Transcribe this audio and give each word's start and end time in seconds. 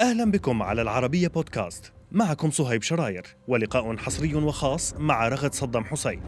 أهلا 0.00 0.30
بكم 0.30 0.62
على 0.62 0.82
العربية 0.82 1.28
بودكاست 1.28 1.92
معكم 2.12 2.50
صهيب 2.50 2.82
شراير 2.82 3.26
ولقاء 3.48 3.96
حصري 3.96 4.34
وخاص 4.34 4.94
مع 4.94 5.28
رغد 5.28 5.54
صدام 5.54 5.84
حسين 5.84 6.20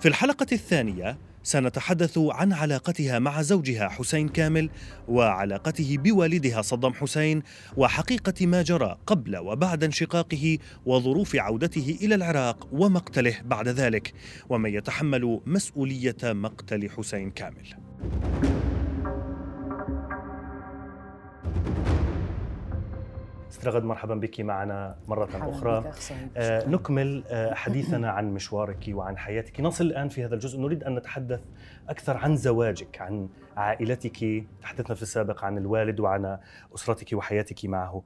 في 0.00 0.08
الحلقة 0.08 0.46
الثانية 0.52 1.18
سنتحدث 1.42 2.18
عن 2.18 2.52
علاقتها 2.52 3.18
مع 3.18 3.42
زوجها 3.42 3.88
حسين 3.88 4.28
كامل 4.28 4.70
وعلاقته 5.08 5.96
بوالدها 5.98 6.62
صدام 6.62 6.94
حسين 6.94 7.42
وحقيقة 7.76 8.46
ما 8.46 8.62
جرى 8.62 8.98
قبل 9.06 9.36
وبعد 9.36 9.84
انشقاقه 9.84 10.58
وظروف 10.86 11.36
عودته 11.36 11.98
إلى 12.02 12.14
العراق 12.14 12.68
ومقتله 12.72 13.36
بعد 13.44 13.68
ذلك 13.68 14.12
ومن 14.48 14.74
يتحمل 14.74 15.40
مسؤولية 15.46 16.16
مقتل 16.24 16.90
حسين 16.90 17.30
كامل. 17.30 17.76
استرغد 23.50 23.84
مرحبا 23.84 24.14
بك 24.14 24.40
معنا 24.40 24.96
مرة 25.08 25.50
أخرى. 25.50 25.92
آه 26.36 26.68
نكمل 26.68 27.24
آه 27.28 27.54
حديثنا 27.54 28.10
عن 28.10 28.34
مشوارك 28.34 28.84
وعن 28.88 29.18
حياتك. 29.18 29.60
نصل 29.60 29.84
الآن 29.84 30.08
في 30.08 30.24
هذا 30.24 30.34
الجزء. 30.34 30.60
نريد 30.60 30.84
أن 30.84 30.94
نتحدث 30.94 31.40
أكثر 31.88 32.16
عن 32.16 32.36
زواجك 32.36 33.00
عن 33.00 33.28
عائلتك. 33.56 34.44
تحدثنا 34.62 34.94
في 34.94 35.02
السابق 35.02 35.44
عن 35.44 35.58
الوالد 35.58 36.00
وعن 36.00 36.38
أسرتك 36.74 37.12
وحياتك 37.12 37.64
معه. 37.64 38.02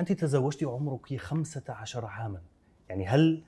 أنت 0.00 0.12
تزوجت 0.12 0.62
وعمرك 0.64 1.16
15 1.16 2.06
عاما. 2.06 2.40
يعني 2.88 3.06
هل 3.06 3.42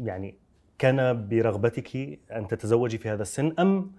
يعني 0.00 0.34
كان 0.78 1.28
برغبتك 1.28 2.18
أن 2.32 2.48
تتزوجي 2.48 2.98
في 2.98 3.08
هذا 3.08 3.22
السن 3.22 3.54
أم 3.58 3.92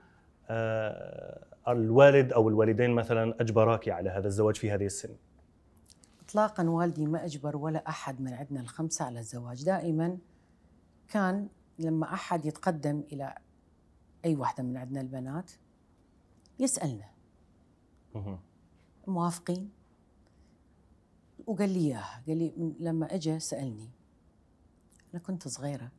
آه 0.49 1.46
الوالد 1.68 2.34
أو 2.34 2.49
الوالدين 2.49 2.91
مثلا 2.91 3.35
أجبراك 3.41 3.90
على 3.90 4.10
هذا 4.10 4.27
الزواج 4.27 4.55
في 4.55 4.72
هذه 4.72 4.85
السن؟ 4.85 5.10
اطلاقا 6.26 6.70
والدي 6.70 7.05
ما 7.05 7.26
أجبر 7.26 7.57
ولا 7.57 7.90
أحد 7.90 8.21
من 8.21 8.34
عندنا 8.34 8.59
الخمسة 8.59 9.05
على 9.05 9.20
الزواج. 9.20 9.63
دائما 9.63 10.18
كان 11.07 11.49
لما 11.79 12.13
أحد 12.13 12.45
يتقدم 12.45 13.04
إلى 13.12 13.37
أي 14.26 14.35
واحدة 14.35 14.63
من 14.63 14.77
عندنا 14.77 15.01
البنات 15.01 15.51
يسألنا. 16.59 17.09
موافقين؟ 19.07 19.71
وقال 21.48 21.70
لي 21.70 21.79
إياها. 21.79 22.23
قال 22.27 22.37
لي 22.37 22.76
لما 22.79 23.15
أجى 23.15 23.39
سألني. 23.39 23.89
أنا 25.13 25.21
كنت 25.21 25.48
صغيرة. 25.48 25.91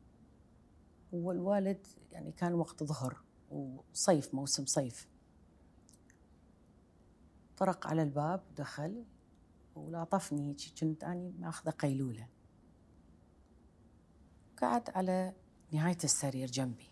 والوالد 1.13 1.87
يعني 2.11 2.31
كان 2.31 2.53
وقت 2.53 2.83
ظهر 2.83 3.21
وصيف 3.51 4.35
موسم 4.35 4.65
صيف. 4.65 5.07
طرق 7.57 7.87
على 7.87 8.03
الباب 8.03 8.41
دخل. 8.57 9.03
ولاطفني 9.77 10.49
هيك 10.49 10.79
كنت 10.79 11.03
أني 11.03 11.31
ماخذة 11.39 11.69
قيلولة. 11.69 12.27
قعد 14.61 14.89
على 14.89 15.33
نهاية 15.71 15.97
السرير 16.03 16.51
جنبي. 16.51 16.89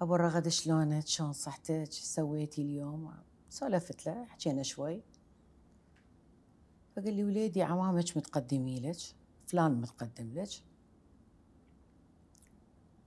ابو 0.00 0.14
الرغد 0.14 0.48
شلونك؟ 0.48 1.06
شلون 1.06 1.32
صحتك؟ 1.32 1.92
سويتي 1.92 2.62
اليوم؟ 2.62 3.14
سولفت 3.48 4.06
له 4.06 4.24
حكينا 4.24 4.62
شوي. 4.62 5.02
فقال 6.96 7.14
لي 7.14 7.24
وليدي 7.24 7.62
عمامك 7.62 8.16
متقدمي 8.16 8.80
لك 8.80 8.96
فلان 9.46 9.80
متقدم 9.80 10.32
لك. 10.34 10.48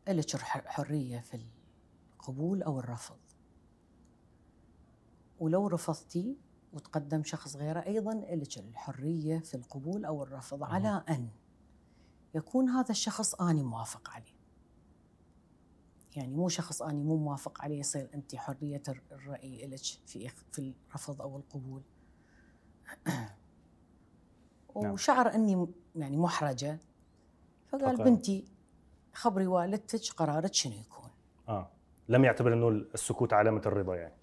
إلك 0.08 0.36
حرية 0.42 1.20
في 1.20 1.42
القبول 2.14 2.64
أو 2.64 2.80
الرفض. 2.80 3.20
ولو 5.40 5.68
رفضتي 5.68 6.38
وتقدم 6.74 7.24
شخص 7.24 7.56
غيره 7.56 7.80
أيضا 7.80 8.14
لك 8.14 8.58
الحرية 8.58 9.40
في 9.40 9.56
القبول 9.56 10.06
أو 10.06 10.24
الرفض 10.24 10.64
على 10.64 11.04
أن 11.10 11.30
يكون 12.36 12.70
هذا 12.70 12.92
الشخص 12.92 13.36
أنا 13.36 13.64
موافق 13.64 14.10
عليه. 14.10 14.38
يعني 16.16 16.36
مو 16.36 16.50
شخص 16.50 16.82
أنا 16.82 17.04
مو 17.04 17.18
موافق 17.18 17.62
عليه 17.62 17.80
يصير 17.80 18.10
أنت 18.14 18.36
حرية 18.36 18.84
الرأي 19.12 19.68
لك 19.68 19.80
في 20.06 20.30
في 20.52 20.74
الرفض 20.90 21.22
أو 21.22 21.38
القبول. 21.38 21.82
نعم. 24.82 24.92
وشعر 24.94 25.34
أني 25.34 25.68
يعني 25.96 26.18
محرجة. 26.18 26.80
فقال 27.68 27.98
فقال. 27.98 28.04
بنتي 28.04 28.46
خبري 29.14 29.48
والدتك 29.48 30.12
قرارك 30.12 30.54
شنو 30.54 30.74
يكون؟ 30.74 31.10
آه. 31.50 31.70
لم 32.10 32.26
يعتبر 32.26 32.54
أنه 32.54 32.68
السكوت 32.70 33.34
علامة 33.34 33.62
الرضا 33.66 33.96
يعني. 33.96 34.18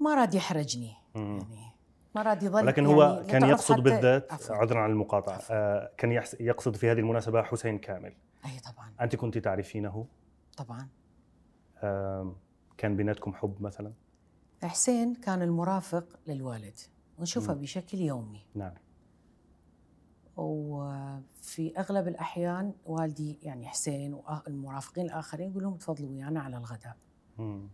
ما 0.00 0.14
راد 0.14 0.34
يحرجني. 0.34 0.96
يعني 1.14 1.73
ما 2.14 2.22
راد 2.22 2.42
يظل 2.42 2.66
لكن 2.66 2.86
هو 2.86 3.02
يعني 3.02 3.26
كان 3.26 3.44
يقصد 3.48 3.80
بالذات 3.80 4.50
عذرا 4.50 4.80
عن 4.80 4.90
المقاطعة. 4.90 5.40
آه 5.50 5.90
كان 5.96 6.12
يقصد 6.40 6.76
في 6.76 6.90
هذه 6.90 6.98
المناسبة 6.98 7.42
حسين 7.42 7.78
كامل. 7.78 8.14
أي 8.44 8.60
طبعا. 8.60 8.92
أنت 9.00 9.16
كنت 9.16 9.38
تعرفينه؟ 9.38 10.06
طبعا. 10.56 10.88
آه 11.78 12.36
كان 12.76 12.96
بيناتكم 12.96 13.34
حب 13.34 13.62
مثلا؟ 13.62 13.92
حسين 14.62 15.14
كان 15.14 15.42
المرافق 15.42 16.18
للوالد 16.26 16.78
ونشوفه. 17.18 17.54
بشكل 17.54 17.98
يومي. 17.98 18.46
نعم. 18.54 18.74
وفي 20.36 21.78
أغلب 21.78 22.08
الأحيان 22.08 22.74
والدي 22.86 23.38
يعني 23.42 23.68
حسين 23.68 24.14
والمرافقين 24.14 25.06
الآخرين 25.06 25.50
يقول 25.50 25.62
لهم 25.62 25.76
تفضلوا 25.76 26.10
ويانا 26.10 26.40
على 26.40 26.56
الغداء. 26.56 26.96
م. 27.38 27.66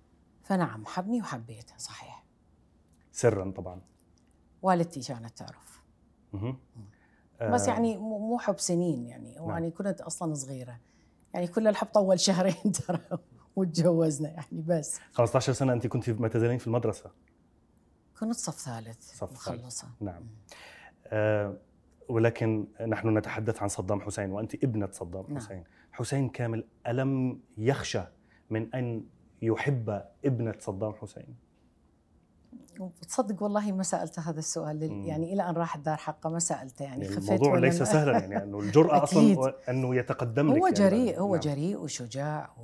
فنعم 0.42 0.86
حبني 0.86 1.20
وحبيته 1.20 1.74
صحيح. 1.78 2.24
سرا 3.12 3.50
طبعا. 3.50 3.80
والدتي 4.62 5.00
كانت 5.00 5.38
تعرف 5.38 5.80
بس 7.42 7.68
آه. 7.68 7.72
يعني 7.72 7.98
مو 7.98 8.38
حب 8.38 8.58
سنين 8.58 9.06
يعني. 9.06 9.34
نعم. 9.34 9.44
واني 9.44 9.70
كنت 9.70 10.00
أصلا 10.00 10.34
صغيرة. 10.34 10.78
يعني 11.34 11.46
كل 11.46 11.68
الحب 11.68 11.86
طول 11.86 12.20
شهرين 12.26 12.72
ترى 12.72 13.00
وتجوزنا 13.56 14.28
يعني 14.28 14.62
بس. 14.66 15.00
15 15.12 15.52
سنة 15.52 15.72
أنت 15.72 15.86
كنت 15.86 16.10
ما 16.10 16.28
تزالين 16.28 16.58
في 16.58 16.66
المدرسة؟ 16.66 17.10
كنت 18.20 18.34
صف 18.34 18.58
ثالث. 18.58 19.14
صف 19.14 19.32
مخلصة. 19.32 19.88
نعم. 20.00 20.26
آه 21.06 21.56
ولكن 22.08 22.66
نحن 22.88 23.18
نتحدث 23.18 23.62
عن 23.62 23.68
صدام 23.68 24.00
حسين 24.00 24.30
وأنت 24.30 24.54
ابنة 24.54 24.88
صدام 24.92 25.24
نعم. 25.28 25.36
حسين. 25.36 25.64
حسين 25.92 26.28
كامل 26.28 26.64
ألم 26.86 27.40
يخشى 27.58 28.02
من 28.50 28.74
أن 28.74 29.04
يحب 29.42 30.02
ابنة 30.24 30.54
صدام 30.58 30.92
حسين؟ 30.92 31.36
وتصدق 32.80 33.42
والله 33.42 33.72
ما 33.72 33.82
سالته 33.82 34.30
هذا 34.30 34.38
السؤال 34.38 34.90
مم. 34.90 35.04
يعني 35.04 35.32
إلى 35.32 35.48
أن 35.48 35.54
راح 35.54 35.76
الدار 35.76 35.96
حقه 35.96 36.30
ما 36.30 36.38
سألته 36.38 36.82
يعني, 36.82 37.04
يعني 37.04 37.16
خفيت 37.16 37.30
الموضوع 37.30 37.58
ليس 37.58 37.82
سهلا 37.82 38.12
يعني 38.12 38.42
أنه 38.42 38.60
الجرأة 38.60 39.02
أصلا 39.04 39.54
أنه 39.68 39.96
يتقدم 39.96 40.52
لك 40.52 40.62
هو 40.62 40.68
جريء 40.68 41.06
يعني 41.06 41.20
هو 41.20 41.34
نعم. 41.34 41.40
جريء 41.40 41.78
وشجاع 41.78 42.50
و... 42.58 42.62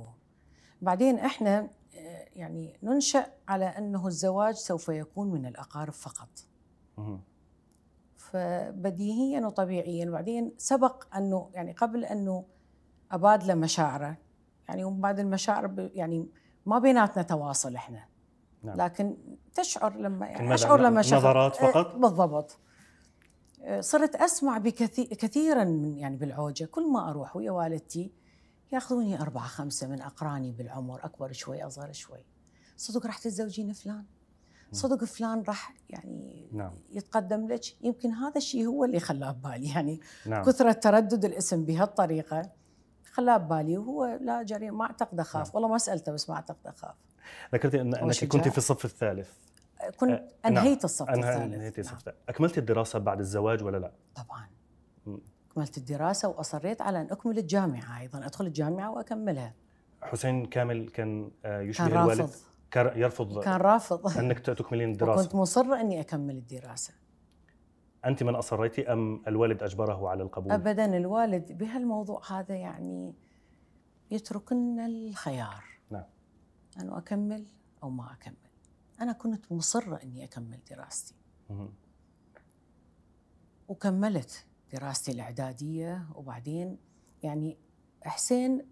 بعدين 0.81 1.19
إحنا 1.19 1.59
آه، 1.97 2.27
يعني 2.35 2.77
ننشأ 2.83 3.25
على 3.47 3.65
أنه 3.65 4.07
الزواج 4.07 4.55
سوف 4.55 4.89
يكون 4.89 5.31
من 5.31 5.45
الأقارب 5.45 5.93
فقط 5.93 6.29
مم. 6.97 7.19
فبديهيا 8.17 9.45
وطبيعيا 9.45 10.05
بعدين 10.05 10.53
سبق 10.57 11.15
أنه 11.15 11.49
يعني 11.53 11.71
قبل 11.71 12.05
أنه 12.05 12.45
ابادله 13.11 13.55
مشاعره 13.55 14.17
يعني 14.69 14.83
وبعد 14.83 15.19
المشاعر 15.19 15.89
يعني 15.93 16.27
ما 16.65 16.79
بيناتنا 16.79 17.23
تواصل 17.23 17.75
إحنا 17.75 18.06
نعم. 18.67 18.77
لكن 18.77 19.17
تشعر 19.55 19.97
لما 19.97 20.25
يعني 20.25 20.53
أشعر 20.53 20.81
لما 20.81 21.01
شغل 21.01 21.19
نظرات 21.19 21.57
إيه، 21.57 21.71
فقط؟ 21.71 21.95
بالضبط. 21.95 22.57
إيه، 23.61 23.81
صرت 23.81 24.15
أسمع 24.15 24.57
بكثير 24.57 25.05
كثيرا 25.05 25.63
من 25.63 25.97
يعني 25.97 26.17
بالعوجة. 26.17 26.65
كل 26.65 26.91
ما 26.91 27.09
أروح 27.09 27.35
ويا 27.35 27.51
والدتي 27.51 28.11
يأخذوني 28.71 29.21
أربعة 29.21 29.47
خمسة 29.47 29.87
من 29.87 30.01
أقراني 30.01 30.51
بالعمر 30.51 31.05
أكبر 31.05 31.31
شوي 31.31 31.63
أصغر 31.63 31.91
شوي. 31.91 32.25
صدق 32.77 33.05
راح 33.05 33.17
تتزوجين 33.17 33.73
فلان؟ 33.73 34.05
صدق 34.71 35.03
فلان 35.03 35.43
راح 35.47 35.73
يعني 35.89 36.49
نعم. 36.51 36.73
يتقدم 36.89 37.47
لك؟ 37.47 37.63
يمكن 37.81 38.11
هذا 38.11 38.37
الشيء 38.37 38.67
هو 38.67 38.83
اللي 38.83 38.99
خلاه 38.99 39.31
ببالي. 39.31 39.69
يعني 39.69 39.99
نعم. 40.25 40.43
كثرة 40.45 40.71
تردد 40.71 41.25
الاسم 41.25 41.65
بهالطريقة 41.65 42.51
خلاه 43.11 43.37
ببالي 43.37 43.77
وهو 43.77 44.17
لا 44.21 44.43
جريء 44.43 44.71
ما 44.71 44.85
أعتقد 44.85 45.19
أخاف. 45.19 45.45
نعم. 45.45 45.55
والله 45.55 45.69
ما 45.69 45.77
سألته 45.77 46.11
بس 46.11 46.29
ما 46.29 46.35
أعتقد 46.35 46.67
أخاف. 46.67 46.95
ذكرتي 47.53 47.81
أن 47.81 47.95
إنك 47.95 48.25
كنت 48.25 48.47
في 48.47 48.57
الصف 48.57 48.85
الثالث. 48.85 49.29
كنت 49.97 50.11
أه، 50.11 50.47
أنهيت 50.47 50.83
الصف 50.83 51.09
الثالث. 51.09 51.53
أنهيت 51.53 51.79
الصف 51.79 51.97
الثالث. 51.97 52.17
أكملت 52.29 52.57
الدراسة 52.57 52.99
بعد 52.99 53.19
الزواج 53.19 53.63
ولا 53.63 53.77
لا؟ 53.77 53.91
طبعا. 54.15 54.47
أكملت 55.51 55.77
الدراسة 55.77 56.27
وأصريت 56.27 56.81
على 56.81 57.01
أن 57.01 57.07
أكمل 57.11 57.37
الجامعة 57.37 57.99
أيضا 57.99 58.25
أدخل 58.25 58.45
الجامعة 58.45 58.91
وأكملها. 58.91 59.53
حسين 60.01 60.45
كامل 60.45 60.89
كان 60.89 61.31
آه، 61.45 61.61
يشبه 61.61 61.87
كان 61.87 61.97
الوالد. 61.97 62.29
كان 62.71 62.99
يرفض 62.99 63.43
كان 63.43 63.55
رافض. 63.55 64.17
أنك 64.17 64.39
تكملين 64.39 64.91
الدراسه 64.93 65.23
كنت 65.23 65.35
مصره 65.35 65.81
أني 65.81 66.01
أكمل 66.01 66.37
الدراسة. 66.37 66.93
أنت 68.05 68.23
من 68.23 68.35
أصريتي 68.35 68.93
أم 68.93 69.23
الوالد 69.27 69.63
أجبره 69.63 70.09
على 70.09 70.23
القبول؟ 70.23 70.51
ابدا 70.51 70.97
الوالد 70.97 71.51
بهالموضوع 71.51 72.21
هذا 72.31 72.55
يعني 72.55 73.13
يتركنا 74.11 74.85
الخيار. 74.85 75.47
نعم 75.47 75.76
أنه 76.81 76.97
أكمل 76.97 77.45
أو 77.83 77.89
ما 77.89 78.13
أكمل. 78.13 78.35
أنا 79.01 79.11
كنت 79.11 79.51
مصرة 79.51 79.95
إني 80.03 80.23
أكمل 80.23 80.59
دراستي. 80.69 81.15
وكملت 83.67 84.45
دراستي 84.73 85.11
الإعدادية 85.11 86.07
وبعدين 86.15 86.77
يعني 87.23 87.57
حسين 88.03 88.65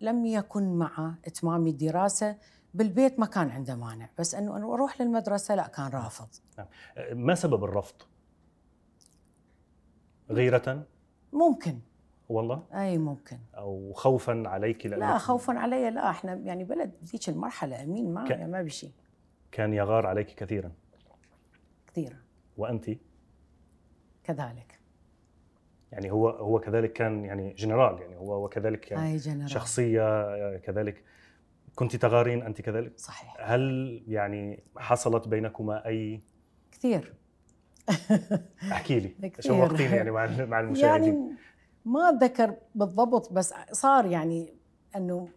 لم 0.00 0.26
يكن 0.26 0.78
مع 0.78 1.14
اتمام 1.24 1.66
الدراسة. 1.66 2.38
بالبيت 2.74 3.20
ما 3.20 3.26
كان 3.26 3.50
عنده 3.50 3.76
مانع 3.76 4.08
بس 4.18 4.34
أنه 4.34 4.56
أنا 4.56 4.74
أروح 4.74 5.00
للمدرسة 5.00 5.54
لا 5.54 5.66
كان 5.66 5.86
رافض. 5.86 6.28
نعم. 6.58 6.66
ما 7.12 7.34
سبب 7.34 7.64
الرفض؟ 7.64 7.94
غيرة؟ 10.30 10.86
ممكن. 11.32 11.80
والله؟ 12.28 12.62
أي 12.74 12.98
ممكن. 12.98 13.38
أو 13.54 13.92
خوفا 13.92 14.42
عليك 14.46 14.86
لا 14.86 15.18
خوفا 15.18 15.52
علي 15.52 15.90
لا 15.90 16.10
إحنا 16.10 16.34
يعني 16.34 16.64
بلد 16.64 16.92
ذيك 17.04 17.28
المرحلة 17.28 17.82
آمين 17.82 18.14
ما 18.14 18.24
ك... 18.28 18.32
ما 18.32 18.62
بشيء 18.62 18.92
كان 19.52 19.72
يغار 19.72 20.06
عليك 20.06 20.26
كثيرا. 20.26 20.72
كثيرا. 21.86 22.16
وانت؟ 22.56 22.90
كذلك. 24.24 24.80
يعني 25.92 26.10
هو 26.10 26.28
هو 26.28 26.60
كذلك 26.60 26.92
كان 26.92 27.24
يعني 27.24 27.52
جنرال 27.52 28.00
يعني 28.00 28.16
هو 28.16 28.44
وكذلك 28.44 28.90
يعني 28.90 29.12
أي 29.12 29.16
جنرال. 29.16 29.50
شخصية 29.50 30.56
كذلك. 30.56 31.04
كنت 31.74 31.96
تغارين 31.96 32.42
أنت 32.42 32.60
كذلك؟ 32.60 32.98
صحيح. 32.98 33.36
هل 33.40 34.02
يعني 34.08 34.62
حصلت 34.76 35.28
بينكما 35.28 35.86
أي 35.86 36.22
كثير. 36.72 37.14
احكي 38.72 39.00
لي. 39.00 39.32
شوقتيني 39.40 39.96
يعني 39.96 40.10
مع 40.10 40.44
مع 40.44 40.60
المشاهدين. 40.60 41.14
يعني 41.14 41.36
ما 41.84 42.08
أتذكر 42.08 42.56
بالضبط 42.74 43.32
بس 43.32 43.54
صار 43.72 44.06
يعني 44.06 44.54
إنه 44.96 45.28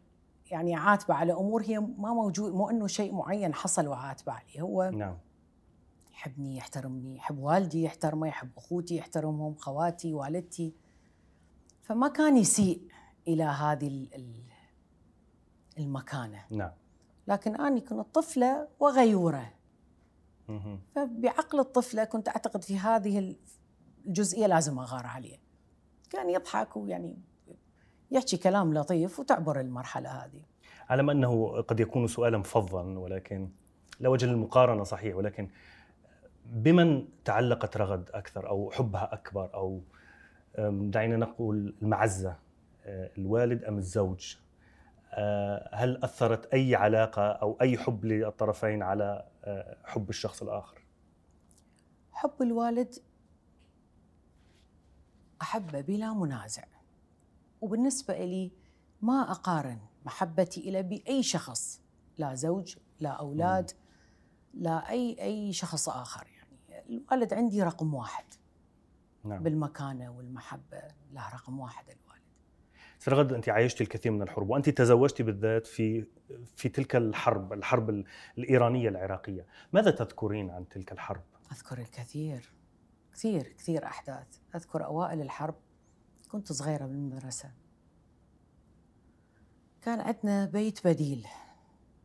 يعني 0.51 0.75
عاتبة 0.75 1.13
على 1.13 1.33
أمور 1.33 1.61
هي 1.61 1.79
ما 1.79 2.13
موجود 2.13 2.53
مو 2.53 2.69
إنه 2.69 2.87
شيء 2.87 3.13
معين 3.13 3.53
حصل 3.53 3.87
وعاتبة 3.87 4.31
عليه. 4.31 4.61
هو 4.61 4.89
نعم. 4.93 5.17
يحبني 6.11 6.57
يحترمني 6.57 7.15
يحب 7.15 7.39
والدي 7.39 7.83
يحترمه 7.83 8.27
يحب 8.27 8.49
أخوتي 8.57 8.95
يحترمهم 8.95 9.55
خواتي 9.55 10.13
والدتي. 10.13 10.73
فما 11.83 12.07
كان 12.07 12.37
يسيء 12.37 12.87
إلى 13.27 13.43
هذه 13.43 14.07
المكانة. 15.77 16.45
نعم. 16.49 16.71
لكن 17.27 17.55
أني 17.55 17.81
كنت 17.81 18.15
طفلة 18.15 18.67
وغيورة. 18.79 19.53
فبعقل 20.95 21.59
الطفلة 21.59 22.03
كنت 22.03 22.27
أعتقد 22.27 22.63
في 22.63 22.79
هذه 22.79 23.35
الجزئية 24.05 24.47
لازم 24.47 24.79
أغار 24.79 25.05
عليه. 25.05 25.46
كان 26.09 26.29
يضحك 26.29 26.77
ويعني 26.77 27.17
يحكي 28.11 28.37
كلام 28.37 28.73
لطيف 28.73 29.19
وتعبر 29.19 29.59
المرحلة 29.59 30.09
هذه. 30.09 30.41
على 30.89 31.11
أنه 31.11 31.61
قد 31.61 31.79
يكون 31.79 32.07
سؤالا 32.07 32.43
فظا 32.43 32.83
ولكن 32.83 33.49
لوجه 33.99 34.25
المقارنه 34.25 34.83
صحيح 34.83 35.15
ولكن 35.15 35.49
بمن 36.45 37.07
تعلقت 37.25 37.77
رغد 37.77 38.09
أكثر 38.13 38.49
أو 38.49 38.71
حبها 38.71 39.13
أكبر 39.13 39.53
أو 39.53 39.81
دعينا 40.69 41.17
نقول 41.17 41.75
المعزة 41.81 42.35
آه، 42.85 43.09
الوالد 43.17 43.63
أم 43.63 43.77
الزوج؟ 43.77 44.35
آه، 45.13 45.69
هل 45.73 46.03
أثرت 46.03 46.53
أي 46.53 46.75
علاقة 46.75 47.21
أو 47.21 47.57
أي 47.61 47.77
حب 47.77 48.05
للطرفين 48.05 48.83
على 48.83 49.25
آه، 49.43 49.77
حب 49.83 50.09
الشخص 50.09 50.41
الآخر؟ 50.43 50.81
حب 52.11 52.41
الوالد 52.41 52.95
احبه 55.41 55.81
بلا 55.81 56.13
منازع. 56.13 56.63
وبالنسبة 57.61 58.25
لي 58.25 58.51
ما 59.01 59.31
أقارن 59.31 59.79
محبتي 60.05 60.69
إلى 60.69 60.83
بأي 60.83 61.23
شخص 61.23 61.81
لا 62.17 62.33
زوج 62.33 62.75
لا 62.99 63.09
أولاد 63.09 63.71
لا 64.53 64.89
أي 64.89 65.21
أي 65.21 65.53
شخص 65.53 65.89
آخر. 65.89 66.27
الوالد 66.89 67.33
عندي 67.33 67.63
رقم 67.63 67.93
واحد. 67.93 68.25
نعم. 69.23 69.43
بالمكانة 69.43 70.17
والمحبة 70.17 70.81
له 71.11 71.29
رقم 71.29 71.59
واحد 71.59 71.85
الوالد. 71.89 72.23
سرغد 72.99 73.33
أنت 73.33 73.49
عايشتي 73.49 73.83
الكثير 73.83 74.11
من 74.11 74.21
الحروب 74.21 74.49
وأنت 74.49 74.69
تزوجتي 74.69 75.23
بالذات 75.23 75.67
في 75.67 76.05
في 76.55 76.69
تلك 76.69 76.95
الحرب 76.95 77.53
الحرب 77.53 78.03
الإيرانية 78.37 78.89
العراقية. 78.89 79.45
ماذا 79.73 79.91
تذكرين 79.91 80.49
عن 80.49 80.69
تلك 80.69 80.91
الحرب؟ 80.91 81.23
أذكر 81.51 81.77
الكثير. 81.77 82.56
كثير 83.17 83.47
كثير 83.57 83.85
أحداث. 83.85 84.27
أذكر 84.55 84.85
أوائل 84.85 85.21
الحرب. 85.21 85.55
كنت 86.31 86.51
صغيرة 86.51 86.85
بالمدرسة. 86.85 87.51
كان 89.81 89.99
عندنا 89.99 90.45
بيت 90.45 90.87
بديل. 90.87 91.27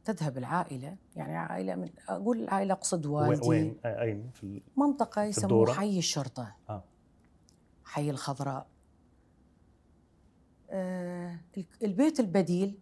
تذهب 0.04 0.38
العائلة 0.38 0.96
يعني 1.16 1.36
عائلة 1.36 1.74
من 1.74 1.90
أقول 2.08 2.42
العائله 2.42 2.72
أقصد 2.74 3.06
والدي. 3.06 3.48
وين؟ 3.48 3.76
أين؟ 3.84 4.30
في 4.30 4.62
منطقة 4.76 5.22
يسموه 5.22 5.72
حي 5.72 5.98
الشرطة. 5.98 6.56
آه. 6.70 6.84
حي 7.84 8.10
الخضراء. 8.10 8.66
آه 10.70 11.38
البيت 11.82 12.20
البديل 12.20 12.78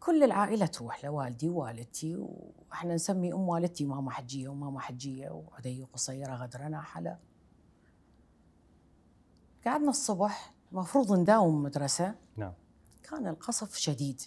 كل 0.00 0.22
العائلة 0.22 0.66
تروح 0.66 1.04
لوالدي 1.04 1.48
ووالدتي 1.48 2.16
وإحنا 2.16 2.94
نسمي 2.94 3.32
أم 3.32 3.48
والدتي 3.48 3.84
ماما 3.84 4.10
حجية 4.10 4.48
وماما 4.48 4.80
حجية 4.80 5.30
وعدي 5.30 5.82
قصيره 5.92 6.34
غدره 6.34 6.68
ناحله 6.68 7.31
قعدنا 9.66 9.90
الصبح 9.90 10.54
المفروض 10.72 11.12
نداوم 11.12 11.62
مدرسة. 11.62 12.14
نعم. 12.36 12.52
كان 13.02 13.26
القصف 13.26 13.76
شديد. 13.76 14.22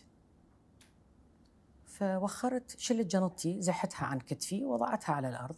فوخرت 1.86 2.80
شلت 2.80 3.08
جنطتي 3.08 3.62
زحتها 3.62 4.06
عن 4.06 4.20
كتفي 4.20 4.66
ووضعتها 4.66 5.14
على 5.14 5.30
الأرض. 5.30 5.56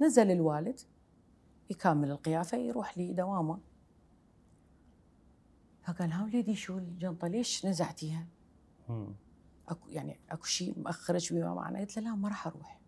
نزل 0.00 0.30
الوالد 0.30 0.80
يكمل 1.70 2.10
القيافة 2.10 2.58
يروح 2.58 2.98
لي 2.98 3.12
دوامه 3.12 3.58
فقال 5.82 6.12
ها 6.12 6.24
وليدي 6.24 6.54
شو 6.54 6.78
الجنطة؟ 6.78 7.28
ليش 7.28 7.66
نزعتيها؟ 7.66 8.26
اكو 9.68 9.88
يعني 9.88 10.20
أكو 10.30 10.44
شيء 10.44 10.78
مأخرك 10.78 11.32
بما 11.32 11.54
معنى 11.54 11.80
قلت 11.80 11.96
له 11.96 12.04
لا 12.04 12.14
ما 12.14 12.28
راح 12.28 12.46
أروح. 12.46 12.80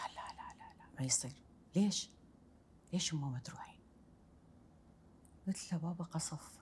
قال 0.00 0.10
لا 0.14 0.20
لا 0.20 0.58
لا 0.58 0.78
لا 0.78 0.84
ما 0.98 1.06
يصير. 1.06 1.32
ليش؟ 1.76 2.10
ليش 2.92 3.14
ماما 3.14 3.38
تروحين؟ 3.38 3.80
قلت 5.46 5.72
له 5.72 5.78
بابا 5.78 6.04
قصف 6.04 6.58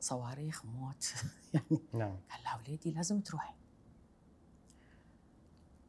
صواريخ 0.00 0.64
موت. 0.64 1.14
يعني 1.54 1.80
نعم. 1.92 2.16
قال 2.30 2.42
لها 2.44 2.56
وليدي 2.56 2.90
لازم 2.90 3.20
تروحي 3.20 3.54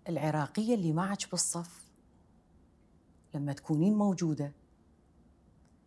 العراقية 0.10 0.76
اللي 0.76 0.94
معك 0.94 1.32
بالصف 1.32 1.92
لما 3.34 3.54
تكونين 3.54 3.94
موجودة 3.94 4.54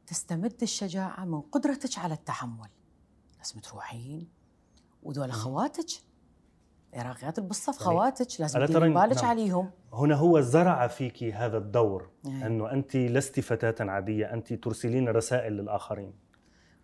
تستمد 0.07 0.62
الشجاعة 0.62 1.25
من 1.25 1.41
قدرتك 1.41 1.99
على 1.99 2.15
التحمل. 2.15 2.71
لازم 3.38 3.61
تروحين. 3.61 4.29
ودول 5.03 5.33
خواتك 5.33 6.10
العراقيات 6.95 7.41
بالصف 7.41 7.81
يعني 7.81 7.99
خواتك 7.99 8.41
لازم 8.41 8.65
تديري 8.67 8.89
بالك 8.89 9.17
نعم. 9.17 9.25
عليهم. 9.25 9.71
هنا 9.93 10.15
هو 10.15 10.41
زرع 10.41 10.87
فيك 10.87 11.25
هذا 11.25 11.59
الدور 11.59 12.09
أيه. 12.27 12.47
أنه 12.47 12.73
أنت 12.73 12.97
لست 12.97 13.41
فتاة 13.41 13.91
عادية 13.91 14.33
أنت 14.33 14.53
ترسلين 14.53 15.09
رسائل 15.09 15.53
للآخرين. 15.53 16.13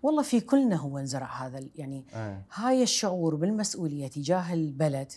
والله 0.03 0.23
في 0.23 0.41
كلنا 0.41 0.77
هو 0.77 0.99
انزرع 0.99 1.47
هذا 1.47 1.61
يعني 1.77 2.05
آه. 2.15 2.43
هاي 2.55 2.83
الشعور 2.83 3.35
بالمسؤولية 3.35 4.09
تجاه 4.09 4.55
البلد 4.55 5.13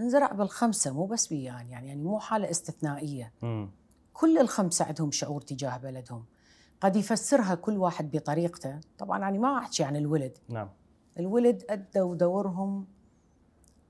انزرع 0.00 0.32
بالخمسة 0.32 0.92
مو 0.94 1.06
بس 1.06 1.26
بيان 1.26 1.68
يعني 1.68 1.88
يعني 1.88 2.02
مو 2.02 2.18
حالة 2.18 2.50
استثنائية. 2.50 3.32
م. 3.42 3.66
كل 4.12 4.38
الخمسة 4.38 4.84
عندهم 4.84 5.10
شعور 5.10 5.40
تجاه 5.40 5.76
بلدهم. 5.76 6.24
قد 6.80 6.96
يفسرها 6.96 7.54
كل 7.54 7.76
واحد 7.76 8.10
بطريقته. 8.10 8.80
طبعا 8.98 9.18
يعني 9.18 9.38
ما 9.38 9.58
أحكي 9.58 9.84
عن 9.84 9.96
الولد. 9.96 10.38
نعم. 10.48 10.68
الولد 11.18 11.64
ادوا 11.70 12.14
دورهم 12.14 12.86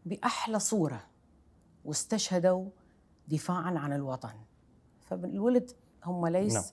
بأحلى 0.08 0.58
صورة 0.58 1.00
واستشهدوا 1.84 2.70
دفاعا 3.28 3.78
عن 3.78 3.92
الوطن. 3.92 4.34
فالولد 5.00 5.70
هم 6.04 6.26
ليس 6.26 6.54
نعم. 6.54 6.64